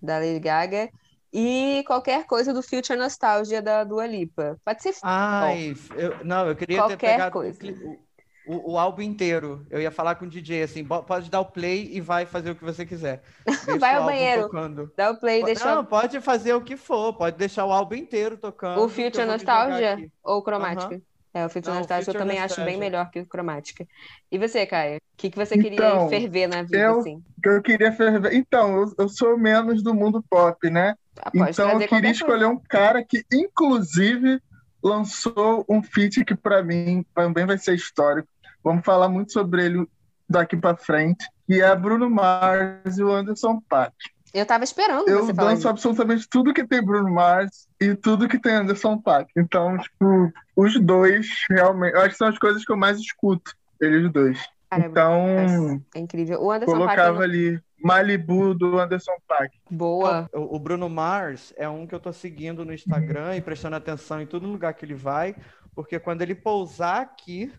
[0.00, 0.88] da Lady Gaga,
[1.32, 4.56] e qualquer coisa do Future Nostalgia da Dua Lipa.
[4.64, 7.58] Pode ser ai, eu- não, eu queria ter Qualquer pegado o coisa.
[7.64, 7.98] o,
[8.46, 9.66] o- o álbum inteiro.
[9.70, 12.50] Eu ia falar com o DJ, assim, "Bo- pode dar o play e vai fazer
[12.50, 13.22] o que você quiser.
[13.66, 14.42] Deixa Vai o ao banheiro.
[14.42, 14.92] tocando.
[14.96, 17.94] Dá o play e deixa Não, pode fazer o que for, pode deixar o álbum
[17.94, 18.82] inteiro tocando.
[18.82, 21.00] o Future Nostalgia ou Cromática.
[21.32, 23.86] É, o Future Não, o Nostalgia eu também acho bem melhor que o Cromática.
[24.30, 24.96] E você, Caio?
[24.96, 27.22] O que, que você queria Então, ferver na vida, eu- assim?
[27.42, 28.32] Que eu queria ferver.
[28.34, 30.94] Então, eu, eu sou menos do mundo pop, né?
[31.20, 34.40] Ah, Então eu queria escolher um cara que, inclusive,
[34.82, 38.28] lançou um feat que para mim também vai ser histórico.
[38.64, 39.86] Vamos falar muito sobre ele
[40.28, 43.94] daqui para frente, que é Bruno Mars e o Anderson Paak.
[44.32, 45.68] Eu tava esperando Eu você falar danço isso.
[45.68, 49.30] absolutamente tudo que tem Bruno Mars e tudo que tem Anderson Paak.
[49.36, 53.52] Então, tipo, os dois realmente, eu acho que são as coisas que eu mais escuto,
[53.80, 54.40] eles dois.
[54.70, 56.42] Cara, Então, é incrível.
[56.42, 59.56] O Anderson Paak eu colocava não- ali Malibu do Anderson Paak.
[59.70, 60.28] boa.
[60.32, 64.20] O, o Bruno Mars é um que eu tô seguindo no Instagram e prestando atenção
[64.20, 65.36] em todo lugar que ele vai,
[65.76, 67.52] porque quando ele pousar aqui,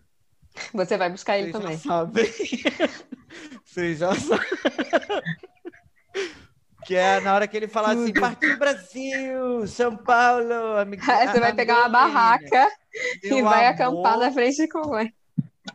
[0.72, 1.76] Você vai buscar ele vocês também.
[1.78, 2.24] já sabem.
[3.64, 4.46] vocês já sabem.
[6.86, 11.10] Que é na hora que ele fala assim, partiu Brasil, São Paulo, amiguinho.
[11.10, 12.70] Aí você vai pegar uma barraca
[13.22, 15.10] e vai acampar na frente de Congonhas.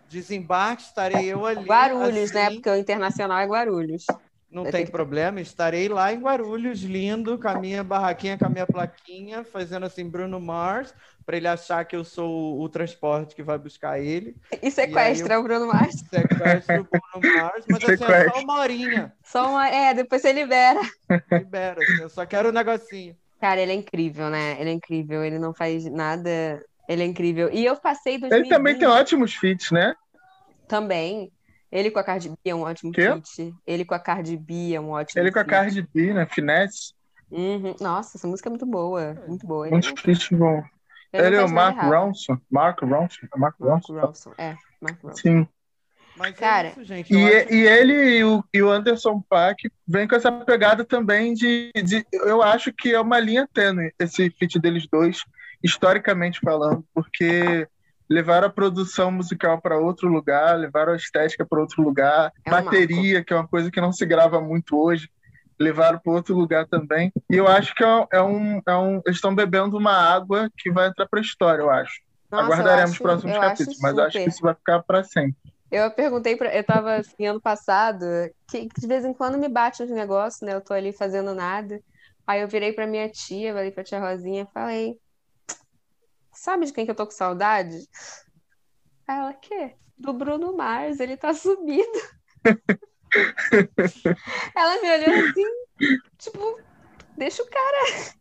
[0.07, 1.65] Desembarque, estarei eu ali.
[1.65, 2.47] Guarulhos, né?
[2.47, 4.05] assim, Porque o internacional é Guarulhos.
[4.51, 8.45] Não Vai tem que- problema, estarei lá em Guarulhos, lindo, com a minha barraquinha, com
[8.45, 10.93] a minha plaquinha, fazendo assim Bruno Mars,
[11.25, 14.35] para ele achar que eu sou o, o transporte que vai buscar ele.
[14.61, 16.03] E sequestra o Bruno Mars.
[16.09, 19.13] Sequestro o Bruno Mars, mas assim, é só uma horinha.
[19.23, 19.69] Só uma...
[19.69, 20.81] É, depois você libera.
[21.31, 23.15] Libera, assim, eu só quero um negocinho.
[23.39, 24.57] Cara, ele é incrível, né?
[24.59, 25.23] Ele é incrível.
[25.23, 26.61] Ele não faz nada.
[26.89, 27.49] Ele é incrível.
[27.53, 29.95] E eu passei 2020 Ele também tem ótimos feats, né?
[30.67, 31.31] também.
[31.71, 33.03] Ele com a Cardi B é um ótimo Quê?
[33.03, 33.55] feat.
[33.65, 35.49] Ele com a Cardi B é um ótimo Ele com a feat.
[35.51, 36.25] Cardi B, né?
[36.25, 36.93] Finesse.
[37.31, 37.75] Uhum.
[37.79, 39.15] Nossa, essa música é muito boa.
[39.27, 39.65] Muito boa.
[39.67, 40.65] Ele, Muitos não- feats bons.
[41.13, 41.77] ele Ele é o Mark.
[41.81, 42.37] Ronson.
[42.51, 43.25] Mark Ronson.
[43.33, 43.99] É Mark Mark Ronson.
[43.99, 44.33] Ronson.
[44.37, 45.15] É, Mark Ronson.
[45.21, 45.47] Sim.
[46.17, 47.13] Mas Cara, é isso, gente.
[47.13, 51.33] E, acho- e ele e o, e o Anderson Paak vem com essa pegada também
[51.33, 52.05] de, de.
[52.11, 55.23] Eu acho que é uma linha tênue esse feat deles dois,
[55.63, 57.65] historicamente falando, porque
[58.11, 63.23] levaram a produção musical para outro lugar, levaram a estética para outro lugar, É bateria,
[63.23, 65.09] que é uma coisa que não se grava muito hoje,
[65.57, 67.09] levaram para outro lugar também.
[67.29, 69.01] E eu acho que é, é um, é um.
[69.05, 72.01] Eles estão bebendo uma água que vai entrar para a história, eu acho.
[72.29, 75.37] Nossa, Aguardaremos os próximos capítulos, mas acho que isso vai ficar para sempre.
[75.71, 76.53] Eu perguntei pra.
[76.53, 78.05] Eu tava assim, ano passado,
[78.49, 80.53] que que de vez em quando me bate uns negócios, né?
[80.53, 81.79] Eu tô ali fazendo nada.
[82.27, 84.97] Aí eu virei pra minha tia, falei pra tia Rosinha, falei:
[86.41, 87.87] Sabe de quem que eu tô com saudade?
[89.07, 89.75] Aí ela, quê?
[89.95, 92.01] Do Bruno Mars, ele tá subido.
[94.55, 95.45] Ela me olhou assim,
[96.17, 96.59] tipo,
[97.15, 98.15] deixa o cara.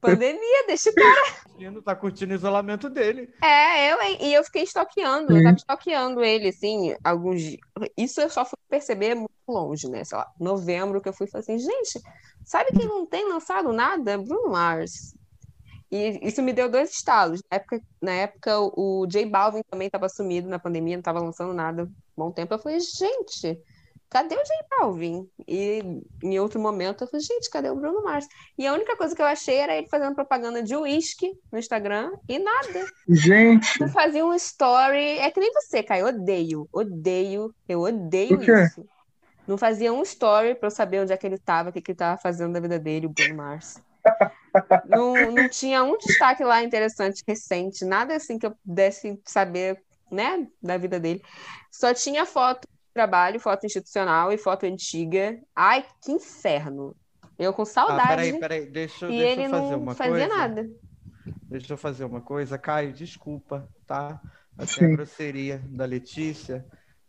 [0.00, 1.36] Pandemia, deixa o cara.
[1.84, 3.32] Tá curtindo o isolamento dele.
[3.40, 4.18] É, eu, hein?
[4.22, 7.60] E eu fiquei estoqueando, eu tava estoqueando ele, assim, alguns dias.
[7.96, 10.02] Isso eu só fui perceber muito longe, né?
[10.02, 12.02] Sei lá, novembro que eu fui e falei assim, gente,
[12.44, 14.18] sabe quem não tem lançado nada?
[14.18, 15.14] Bruno Mars.
[15.90, 17.40] E isso me deu dois estalos.
[17.50, 21.52] Na época, na época o J Balvin também estava sumido na pandemia, não estava lançando
[21.52, 22.52] nada há bom tempo.
[22.52, 23.60] Eu falei, gente,
[24.10, 25.28] cadê o J Balvin?
[25.46, 25.80] E
[26.22, 28.26] em outro momento eu falei, gente, cadê o Bruno Mars?
[28.58, 32.12] E a única coisa que eu achei era ele fazendo propaganda de uísque no Instagram
[32.28, 32.86] e nada.
[33.08, 35.18] Gente, Não fazia um story.
[35.18, 36.08] É que nem você, Caio.
[36.08, 38.84] Eu odeio, odeio, eu odeio isso.
[39.46, 41.92] Não fazia um story pra eu saber onde é que ele tava, o que, que
[41.92, 43.80] ele tava fazendo da vida dele, o Bruno Mars.
[44.88, 50.46] Não, não tinha um destaque lá interessante, recente, nada assim que eu pudesse saber, né,
[50.62, 51.22] da vida dele.
[51.72, 55.38] Só tinha foto de trabalho, foto institucional e foto antiga.
[55.54, 56.94] Ai, que inferno.
[57.38, 58.08] Eu com Ah, saudade.
[58.08, 60.36] peraí, peraí, deixa, eu- e deixa ele eu fazer não uma fazia coisa.
[60.36, 60.66] nada.
[61.50, 62.58] Deixa eu fazer uma coisa.
[62.58, 64.20] Caio, desculpa, tá?
[64.56, 64.84] Assim, Sim.
[64.86, 66.64] a grosseria da Letícia.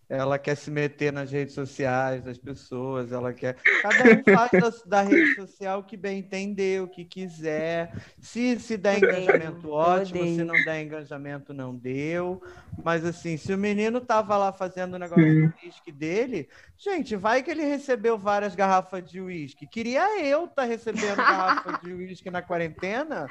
[0.10, 3.56] Ela quer se meter nas redes sociais das pessoas, ela quer.
[3.82, 4.52] Cada um faz
[4.86, 7.94] da, da rede social o que bem entender, o que quiser.
[8.18, 10.24] Se, se der engajamento, ótimo.
[10.24, 12.42] Se não der engajamento, não deu.
[12.82, 15.48] Mas assim, se o menino tava lá fazendo o negócio Sim.
[15.48, 16.48] do uísque dele,
[16.78, 19.68] gente, vai que ele recebeu várias garrafas de uísque.
[19.68, 23.28] Queria eu estar recebendo garrafa de uísque na quarentena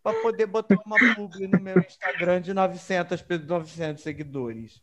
[0.00, 4.80] para poder botar uma publi no meu Instagram de 900, pe- 900 seguidores.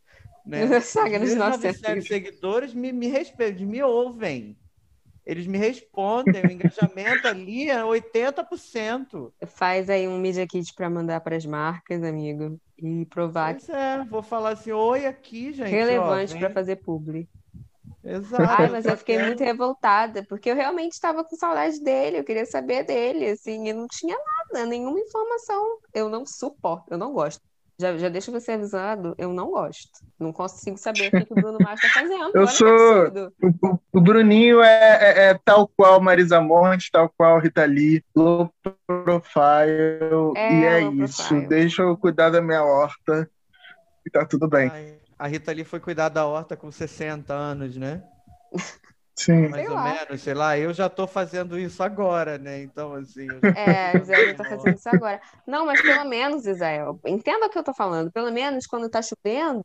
[0.48, 0.66] Né?
[0.80, 4.56] Saga Os dos meus 900 900 seguidores me, me respeitam, me ouvem.
[5.26, 9.30] Eles me respondem, o engajamento ali é 80%.
[9.46, 13.78] Faz aí um Media Kit para mandar para as marcas, amigo, e provar que Pois
[13.78, 15.68] é, vou falar assim, oi aqui, gente.
[15.68, 17.28] relevante para fazer publi.
[18.02, 18.42] Exato.
[18.42, 22.46] Ai, mas eu fiquei muito revoltada, porque eu realmente estava com saudade dele, eu queria
[22.46, 25.78] saber dele, assim, e não tinha nada, nenhuma informação.
[25.92, 27.42] Eu não suporto, eu não gosto.
[27.80, 29.88] Já, já deixo você avisado, eu não gosto.
[30.18, 32.32] Não consigo saber o que, que o Bruno Mars está fazendo.
[32.34, 37.38] Eu Olha sou- o, o- Bruninho é, é- é tal qual Marisa Monte, tal qual
[37.38, 38.50] Rita Lee, low
[39.04, 41.22] profile, É, e é isso.
[41.22, 41.46] profile.
[41.46, 43.30] Deixa eu cuidar da minha horta
[44.04, 44.68] e tá tudo bem.
[44.68, 48.02] Ai, a Rita ali foi cuidar da horta com 60 anos, né?
[49.18, 49.48] Sim.
[49.48, 49.92] Mais Sei ou lá.
[49.94, 50.56] menos, sei lá.
[50.58, 52.62] Eu já tô fazendo isso agora, né?
[52.62, 53.28] Então, assim.
[53.28, 55.20] já- É, Israel tá fazendo isso agora.
[55.46, 58.12] Não, mas pelo menos, Israel, entenda o que eu tô falando.
[58.12, 59.64] Pelo menos quando tá chovendo,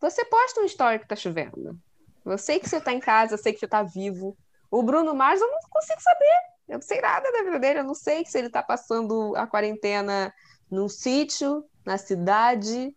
[0.00, 1.76] você posta um story que tá chovendo.
[2.24, 4.36] Eu sei que você tá em casa, eu sei que você tá vivo.
[4.70, 6.52] O Bruno Mars, eu não consigo saber.
[6.68, 7.80] Eu não sei nada da vida dele.
[7.80, 10.32] Eu não sei se ele tá passando a quarentena
[10.70, 12.94] num sítio, na cidade,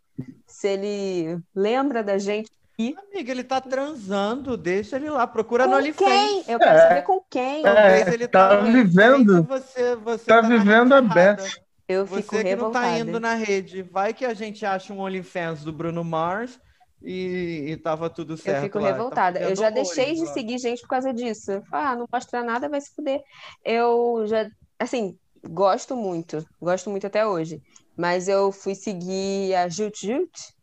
[0.47, 2.49] se ele lembra da gente.
[2.77, 6.07] Amiga, ele tá transando, deixa ele lá, procura no Com OnlyFans.
[6.09, 6.39] quem?
[6.47, 6.87] Eu quero É.
[6.89, 7.63] saber com quem.
[7.63, 10.97] Talvez É, ele tá no OnlyFans vivendo- e Você, você tá na vivendo rede a
[10.97, 11.35] errada.
[11.43, 11.59] beça.
[11.87, 12.97] Eu fico Você que não tá revoltada.
[12.99, 13.81] indo na rede.
[13.83, 16.59] Vai que a gente acha um OnlyFans do Bruno Mars
[17.01, 18.57] e, e tava tudo certo.
[18.57, 18.87] Eu fico lá.
[18.89, 19.39] Tá revoltada.
[19.39, 20.33] Eu fazendo já deixei de lá.
[20.33, 21.51] seguir gente por causa disso.
[21.51, 23.21] Eu Ah, não mostra nada, vai se fuder.
[23.63, 24.49] Eu já,
[24.79, 25.15] assim,
[25.47, 26.43] gosto muito.
[26.59, 27.61] Gosto muito até hoje.
[27.95, 30.54] Mas eu fui seguir a Jut Jut.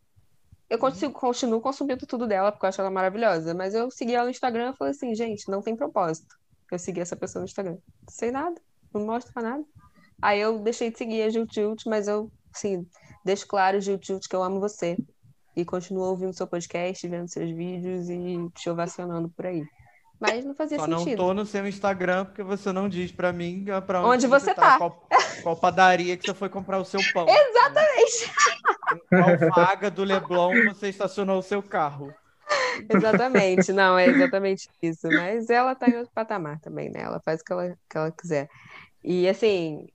[0.73, 3.53] Eu consigo, continuo consumindo tudo dela, porque eu acho ela maravilhosa.
[3.53, 6.35] Mas eu segui ela no Instagram e falei assim, gente, não tem propósito.
[6.71, 7.73] Eu segui essa pessoa no Instagram.
[7.75, 8.59] Não sei nada,
[8.95, 9.63] não mostra nada.
[10.23, 12.87] Aí eu deixei de seguir a Jut Jut, mas eu, assim,
[13.23, 14.97] deixo claro, Jut Jut, que eu amo você
[15.55, 19.63] e continuo ouvindo seu podcast, vendo seus vídeos e te ovacionando por aí.
[20.19, 21.19] Mas não fazia Só não sentido.
[21.19, 24.79] tô no seu Instagram porque você não diz pra mim pra onde, Onde você tá.
[24.79, 25.09] Qual,
[25.43, 27.27] qual padaria que você foi comprar o seu pão.
[27.29, 28.25] Exatamente.
[28.25, 32.13] Em Qual vaga do Leblon você estacionou o seu carro.
[32.89, 35.09] Exatamente, não, é exatamente isso.
[35.09, 37.01] Mas ela tá em outro patamar também, né?
[37.03, 38.49] Ela faz o que ela, que ela quiser.
[39.03, 39.87] E assim,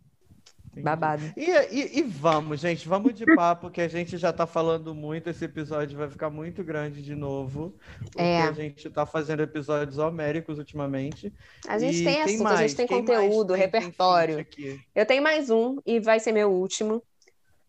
[0.76, 1.24] babado.
[1.36, 5.30] E, e- e vamos, gente, vamos de papo, que a gente já tá falando muito.
[5.30, 7.76] Esse episódio vai ficar muito grande de novo.
[8.00, 8.42] Porque É.
[8.44, 11.34] a gente tá fazendo episódios homéricos ultimamente.
[11.68, 12.60] A gente E tem assunto, a mais?
[12.60, 14.40] gente tem Quem conteúdo, tem- tem repertório.
[14.40, 14.80] aqui?
[14.96, 17.04] Eu tenho mais um e vai ser meu último.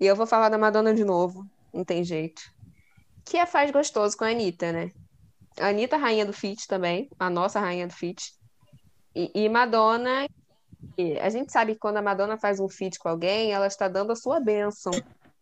[0.01, 2.40] E eu vou falar da Madonna de novo, não tem jeito.
[3.24, 4.90] Que é Faz Gostoso com a Anitta, né?
[5.59, 8.32] A Anitta, rainha do feat também, a nossa rainha do feat.
[9.14, 10.26] E, e Madonna,
[11.20, 14.12] a gente sabe que quando a Madonna faz um feat com alguém, ela está dando
[14.12, 14.92] a sua bênção.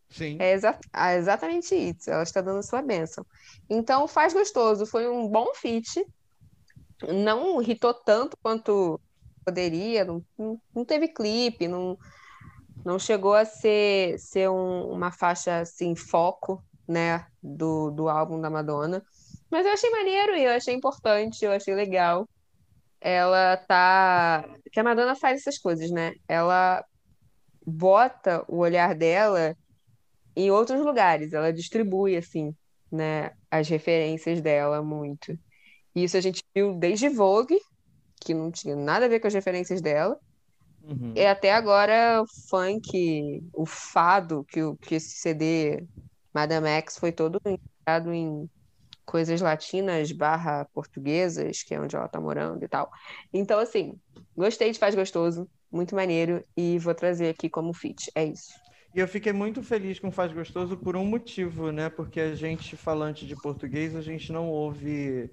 [0.09, 0.37] Sim.
[0.39, 3.25] É exa- ah, exatamente isso, ela está dando a sua bênção.
[3.69, 6.03] Então, Faz Gostoso foi um bom feat.
[7.03, 8.99] Não hitou tanto quanto
[9.45, 11.97] poderia, não, não, não teve clipe, não,
[12.87, 18.49] não chegou a ser, ser um- uma faixa assim, foco, né, do, do álbum da
[18.49, 19.03] Madonna.
[19.51, 22.29] Mas eu achei maneiro e eu achei importante, eu achei legal.
[23.01, 24.45] Ela tá.
[24.71, 26.13] Que a Madonna faz essas coisas, né?
[26.29, 26.81] Ela
[27.65, 29.53] bota o olhar dela
[30.33, 32.55] em outros lugares, ela distribui, assim,
[32.91, 35.37] né, as referências dela muito.
[35.93, 37.59] Isso a gente viu desde Vogue,
[38.21, 40.17] que não tinha nada a ver com as referências dela,
[40.87, 41.13] Uhum.
[41.15, 45.85] e até agora o funk, o fado, que, o- que esse CD
[46.33, 48.49] Madame X foi todo inspirado em
[49.05, 52.89] coisas latinas barra portuguesas, que é onde ela tá morando e tal.
[53.33, 53.93] Então, assim,
[54.35, 58.11] gostei de Faz Gostoso, muito maneiro, e vou trazer aqui como feat.
[58.15, 58.53] É isso.
[58.93, 61.89] E eu fiquei muito feliz com Faz Gostoso por um motivo, né?
[61.89, 65.29] Porque a gente, falante de português, a gente não ouve,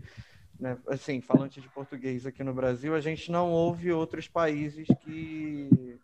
[0.59, 0.79] né?
[0.89, 5.99] Assim, falante de português aqui no Brasil, a gente não ouve outros países que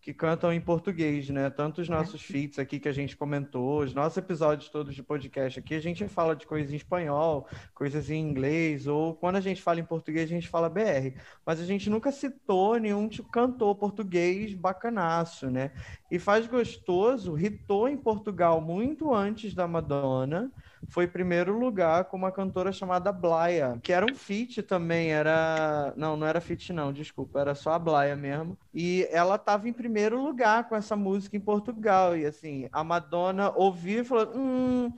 [0.00, 1.50] que cantam em português, né?
[1.50, 5.58] Tanto os nossos feats aqui que a gente comentou, os nossos episódios todos de podcast
[5.58, 9.60] aqui, a gente fala de coisas em espanhol, coisas em inglês, ou quando a gente
[9.60, 11.18] fala em português, a gente fala BR.
[11.44, 15.70] Mas a gente nunca citou nenhum tipo, cantor português bacanaço, né?
[16.10, 20.50] E Faz Gostoso hitou em Portugal muito antes da Madonna.
[20.88, 25.92] Foi primeiro lugar com uma cantora chamada Blaia, que era um feat também, era...
[25.96, 28.58] Não, não era feat não, desculpa, era só a Blaia mesmo.
[28.72, 32.16] E ela estava em primeiro lugar com essa música em Portugal.
[32.16, 34.92] E assim, a Madonna ouviu e falou, hum,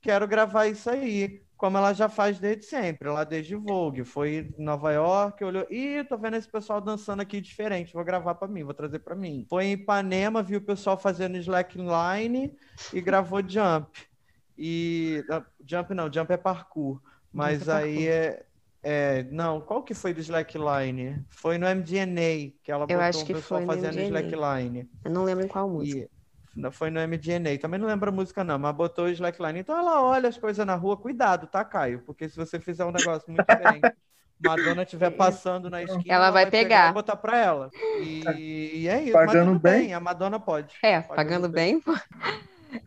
[0.00, 1.42] quero gravar isso aí.
[1.56, 4.04] Como ela já faz desde sempre, lá desde Vogue.
[4.04, 8.34] Foi em Nova York, olhou, ih, tô vendo esse pessoal dançando aqui diferente, vou gravar
[8.34, 9.46] para mim, vou trazer para mim.
[9.48, 12.54] Foi em Ipanema, viu o pessoal fazendo slackline
[12.92, 14.15] e gravou Jump.
[14.58, 15.24] E
[15.66, 17.00] Jump não, Jump é parkour.
[17.32, 18.46] Mas Jump é aí é,
[18.82, 21.24] é, não, qual que foi do slackline?
[21.28, 24.04] Foi no MDNA que ela botou acho um pessoal fazendo MDNA.
[24.04, 24.90] slackline.
[25.04, 26.08] Eu não lembro em qual música.
[26.54, 27.58] E não foi no MDNA.
[27.60, 29.58] Também não lembro a música, não, mas botou o slackline.
[29.58, 32.02] Então ela olha as coisas na rua, cuidado, tá, Caio?
[32.06, 33.92] Porque se você fizer um negócio muito diferente,
[34.38, 36.90] Madonna estiver passando na esquina, Ela vai pegar.
[36.90, 37.70] e botar pra ela.
[38.00, 39.12] E, e é isso.
[39.12, 39.94] Pagando tudo bem.
[39.94, 40.76] a Madonna pode.
[40.82, 41.82] É, Pagando pagando bem.
[41.84, 41.96] bem.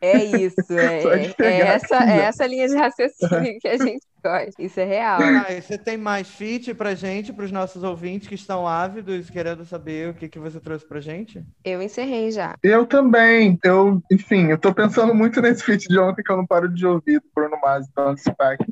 [0.01, 4.61] É isso, é, é- é essa, é essa linha de raciocínio que a gente gosta.
[4.61, 5.19] Isso é real.
[5.21, 10.09] Ah, você tem mais feat pra gente, pros nossos ouvintes que estão ávidos, querendo saber
[10.09, 11.43] o que, que você trouxe pra gente?
[11.63, 12.55] Eu encerrei já.
[12.61, 13.57] Eu também.
[13.63, 16.85] Eu, enfim, eu tô pensando muito nesse feat de ontem que eu não paro de
[16.85, 18.65] ouvir, do Bruno Mars e Dance Pack.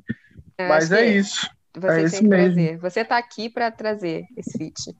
[0.57, 1.49] Eu Mas é isso.
[1.75, 2.53] Você é tem isso que mesmo.
[2.55, 2.77] trazer.
[2.79, 4.95] Você tá aqui pra trazer esse feat.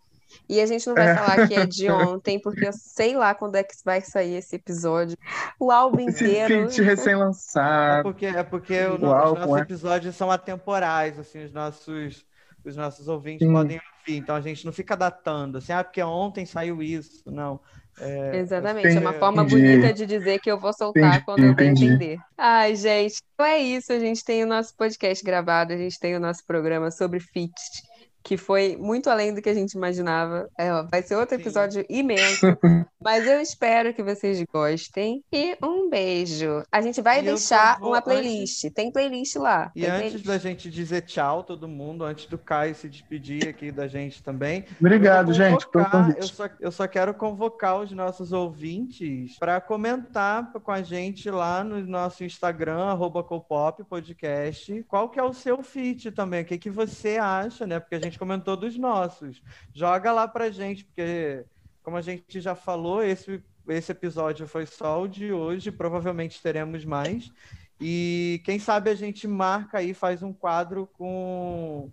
[0.50, 1.16] E a gente não vai É.
[1.16, 4.56] falar que é de ontem, porque eu sei lá quando é que vai sair esse
[4.56, 5.18] episódio.
[5.60, 6.70] O álbum Esse inteiro.
[6.70, 8.04] feat É recém-lançado.
[8.04, 9.62] porque, é porque o- O os álbum, nossos é.
[9.62, 12.26] episódios são atemporais, assim, os nossos,
[12.66, 13.54] os nossos ouvintes Sim.
[13.54, 14.18] podem ouvir.
[14.18, 17.24] Então a gente não fica datando, assim, ah, porque ontem saiu isso.
[17.30, 17.60] Não.
[18.00, 19.20] É, Exatamente, é uma Entendi.
[19.20, 21.86] forma bonita de dizer que eu vou soltar Entendi, quando eu entendi.
[21.88, 22.20] entender.
[22.38, 23.92] Ai, gente, então é isso.
[23.92, 27.82] A gente tem o nosso podcast gravado, a gente tem o nosso programa sobre feats,
[28.28, 30.50] que foi muito além do que a gente imaginava.
[30.60, 31.42] É, ó, vai ser outro Sim.
[31.42, 32.46] episódio imenso,
[33.02, 35.24] mas eu espero que vocês gostem.
[35.32, 36.62] E um beijo.
[36.70, 38.70] A gente vai E deixar vou- uma playlist.
[38.76, 39.72] Tem playlist lá.
[39.74, 40.26] E Tem antes playlist.
[40.26, 44.66] da gente dizer tchau, todo mundo, antes do Caio se despedir aqui da gente também,
[44.78, 46.20] Obrigado, gente, pelo convite.
[46.20, 51.64] Eu só, eu só quero convocar os nossos ouvintes para comentar com a gente lá
[51.64, 56.58] no nosso Instagram, arroba Copop Podcast, qual que é o seu feat também, o que,
[56.58, 57.80] que você acha, né?
[57.80, 59.42] Porque a gente comentou dos nossos.
[59.74, 61.46] Joga lá pra gente, porque,
[61.84, 66.84] como a gente já falou, esse, esse episódio foi só o de hoje, provavelmente teremos
[66.84, 67.32] mais.
[67.80, 71.92] E quem sabe a gente marca aí, faz um quadro com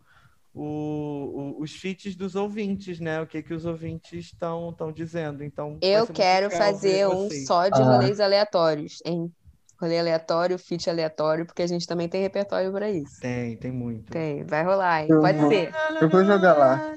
[0.54, 3.20] o- o- os feats dos ouvintes, né?
[3.20, 5.42] O que, que os ouvintes estão dizendo.
[5.44, 7.46] Então, Eu quero fazer um vocês.
[7.46, 7.84] só de Ah.
[7.96, 9.30] rolês aleatórios, hein?
[9.84, 13.20] Rolê aleatório, feat aleatório, porque a gente também tem repertório para isso.
[13.20, 14.10] Tem, tem muito.
[14.10, 15.08] Tem, vai rolar, hein?
[15.10, 15.70] Eu Pode vou- ser.
[16.00, 16.92] Eu vou jogar lá.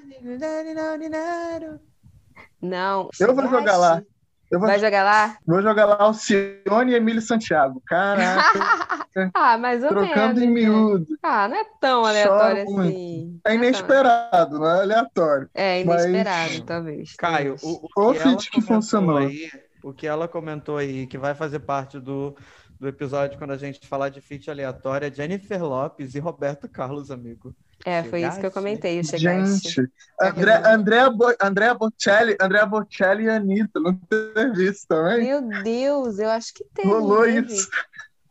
[2.61, 3.09] Não.
[3.19, 4.01] Eu vou jogar lá.
[4.49, 5.35] Eu vou, Vai jogar lá?
[5.45, 7.83] vou jogar lá Alcione e Emílio Santiago.
[7.85, 10.41] Caraca, Ah, mais ou trocando menos.
[10.41, 10.53] em né?
[10.53, 11.05] miúdo.
[11.21, 12.95] Ah, não é tão aleatório Choro muito.
[12.95, 13.39] assim.
[13.43, 15.49] É Não tão- inesperado, não é aleatório.
[15.53, 17.13] É mas- inesperado, talvez.
[17.17, 19.17] Caio, o, o Qual que que funcionou?
[19.17, 19.51] aí,
[19.83, 22.33] o que ela comentou aí, que vai fazer parte do,
[22.79, 27.09] do episódio quando a gente falar de feat aleatório, é Jennifer Lopes e Roberto Carlos,
[27.11, 27.55] amigo.
[27.85, 28.53] É, foi isso que eu Chegaste?
[28.53, 29.69] comentei, chegaste.
[29.69, 35.25] Gente, André, Andrea, Bo, Andrea Bocelli, Andrea Bocelli e Anitta, não teve isso também?
[35.25, 36.87] Meu Deus, eu acho que teve.
[36.87, 37.69] Rolou isso.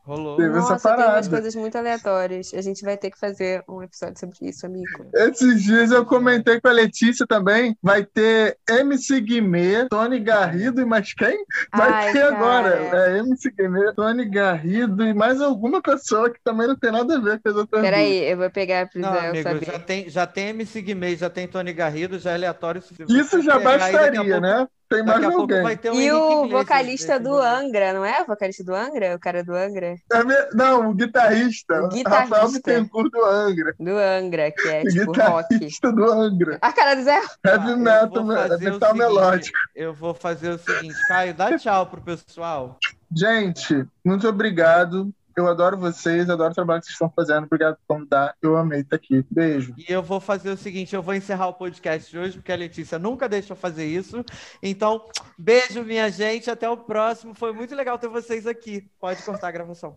[0.07, 0.37] Rolou.
[0.37, 1.29] Teve Nossa, essa tem umas parada.
[1.31, 2.53] coisas muito aleatórias.
[2.55, 4.87] A gente vai ter que fazer um episódio sobre isso, amigo.
[5.13, 7.77] Esses dias eu comentei com a Letícia também.
[7.83, 11.37] Vai ter MC Guimê, Tony Garrido e mais quem?
[11.75, 12.71] Vai Ai, ter agora.
[12.89, 13.17] cara.
[13.17, 17.21] É MC Guimê, Tony Garrido e mais alguma pessoa que também não tem nada a
[17.21, 17.83] ver com as outras duas.
[17.83, 19.67] Peraí, eu vou pegar pro Não, Zé eu amigo, saber.
[19.67, 22.81] já tem, já tem MC Guimê, já tem Tony Garrido, já é aleatório.
[23.09, 24.69] Isso já a bastaria, pouco- né?
[24.89, 25.63] Tem mais Daqui alguém.
[25.63, 27.35] vai ter um E o Iglesias vocalista do.
[27.37, 28.23] Angra, não é?
[28.23, 29.17] O vocalista do Angra?
[29.17, 29.97] O cara do Angra?
[30.13, 31.83] É me- Não, o guitarrista.
[31.83, 32.37] O guitarrista.
[32.37, 33.75] Rafael Bittencourt do Angra.
[33.81, 35.49] Do Angra, que é O tipo rock.
[35.55, 36.59] guitarrista do Angra.
[36.63, 37.21] A cara do Zé.
[37.45, 39.59] Heavy eu metal, o metal melódico.
[39.75, 42.79] Eu vou fazer o seguinte, Caio, dá tchau pro pessoal.
[43.15, 45.11] Gente, muito obrigado.
[45.37, 47.45] Eu adoro vocês, adoro o trabalho que vocês estão fazendo.
[47.45, 48.35] Obrigado por convidar.
[48.41, 49.23] Eu amei estar aqui.
[49.31, 49.75] Beijo.
[49.77, 52.57] E eu vou fazer o seguinte, eu vou encerrar o podcast de hoje, porque a
[52.57, 54.25] Letícia nunca deixa eu fazer isso.
[54.63, 55.05] Então,
[55.37, 57.35] beijo, minha gente, até o próximo.
[57.35, 58.89] Foi muito legal ter vocês aqui.
[58.99, 59.95] Pode cortar a gravação.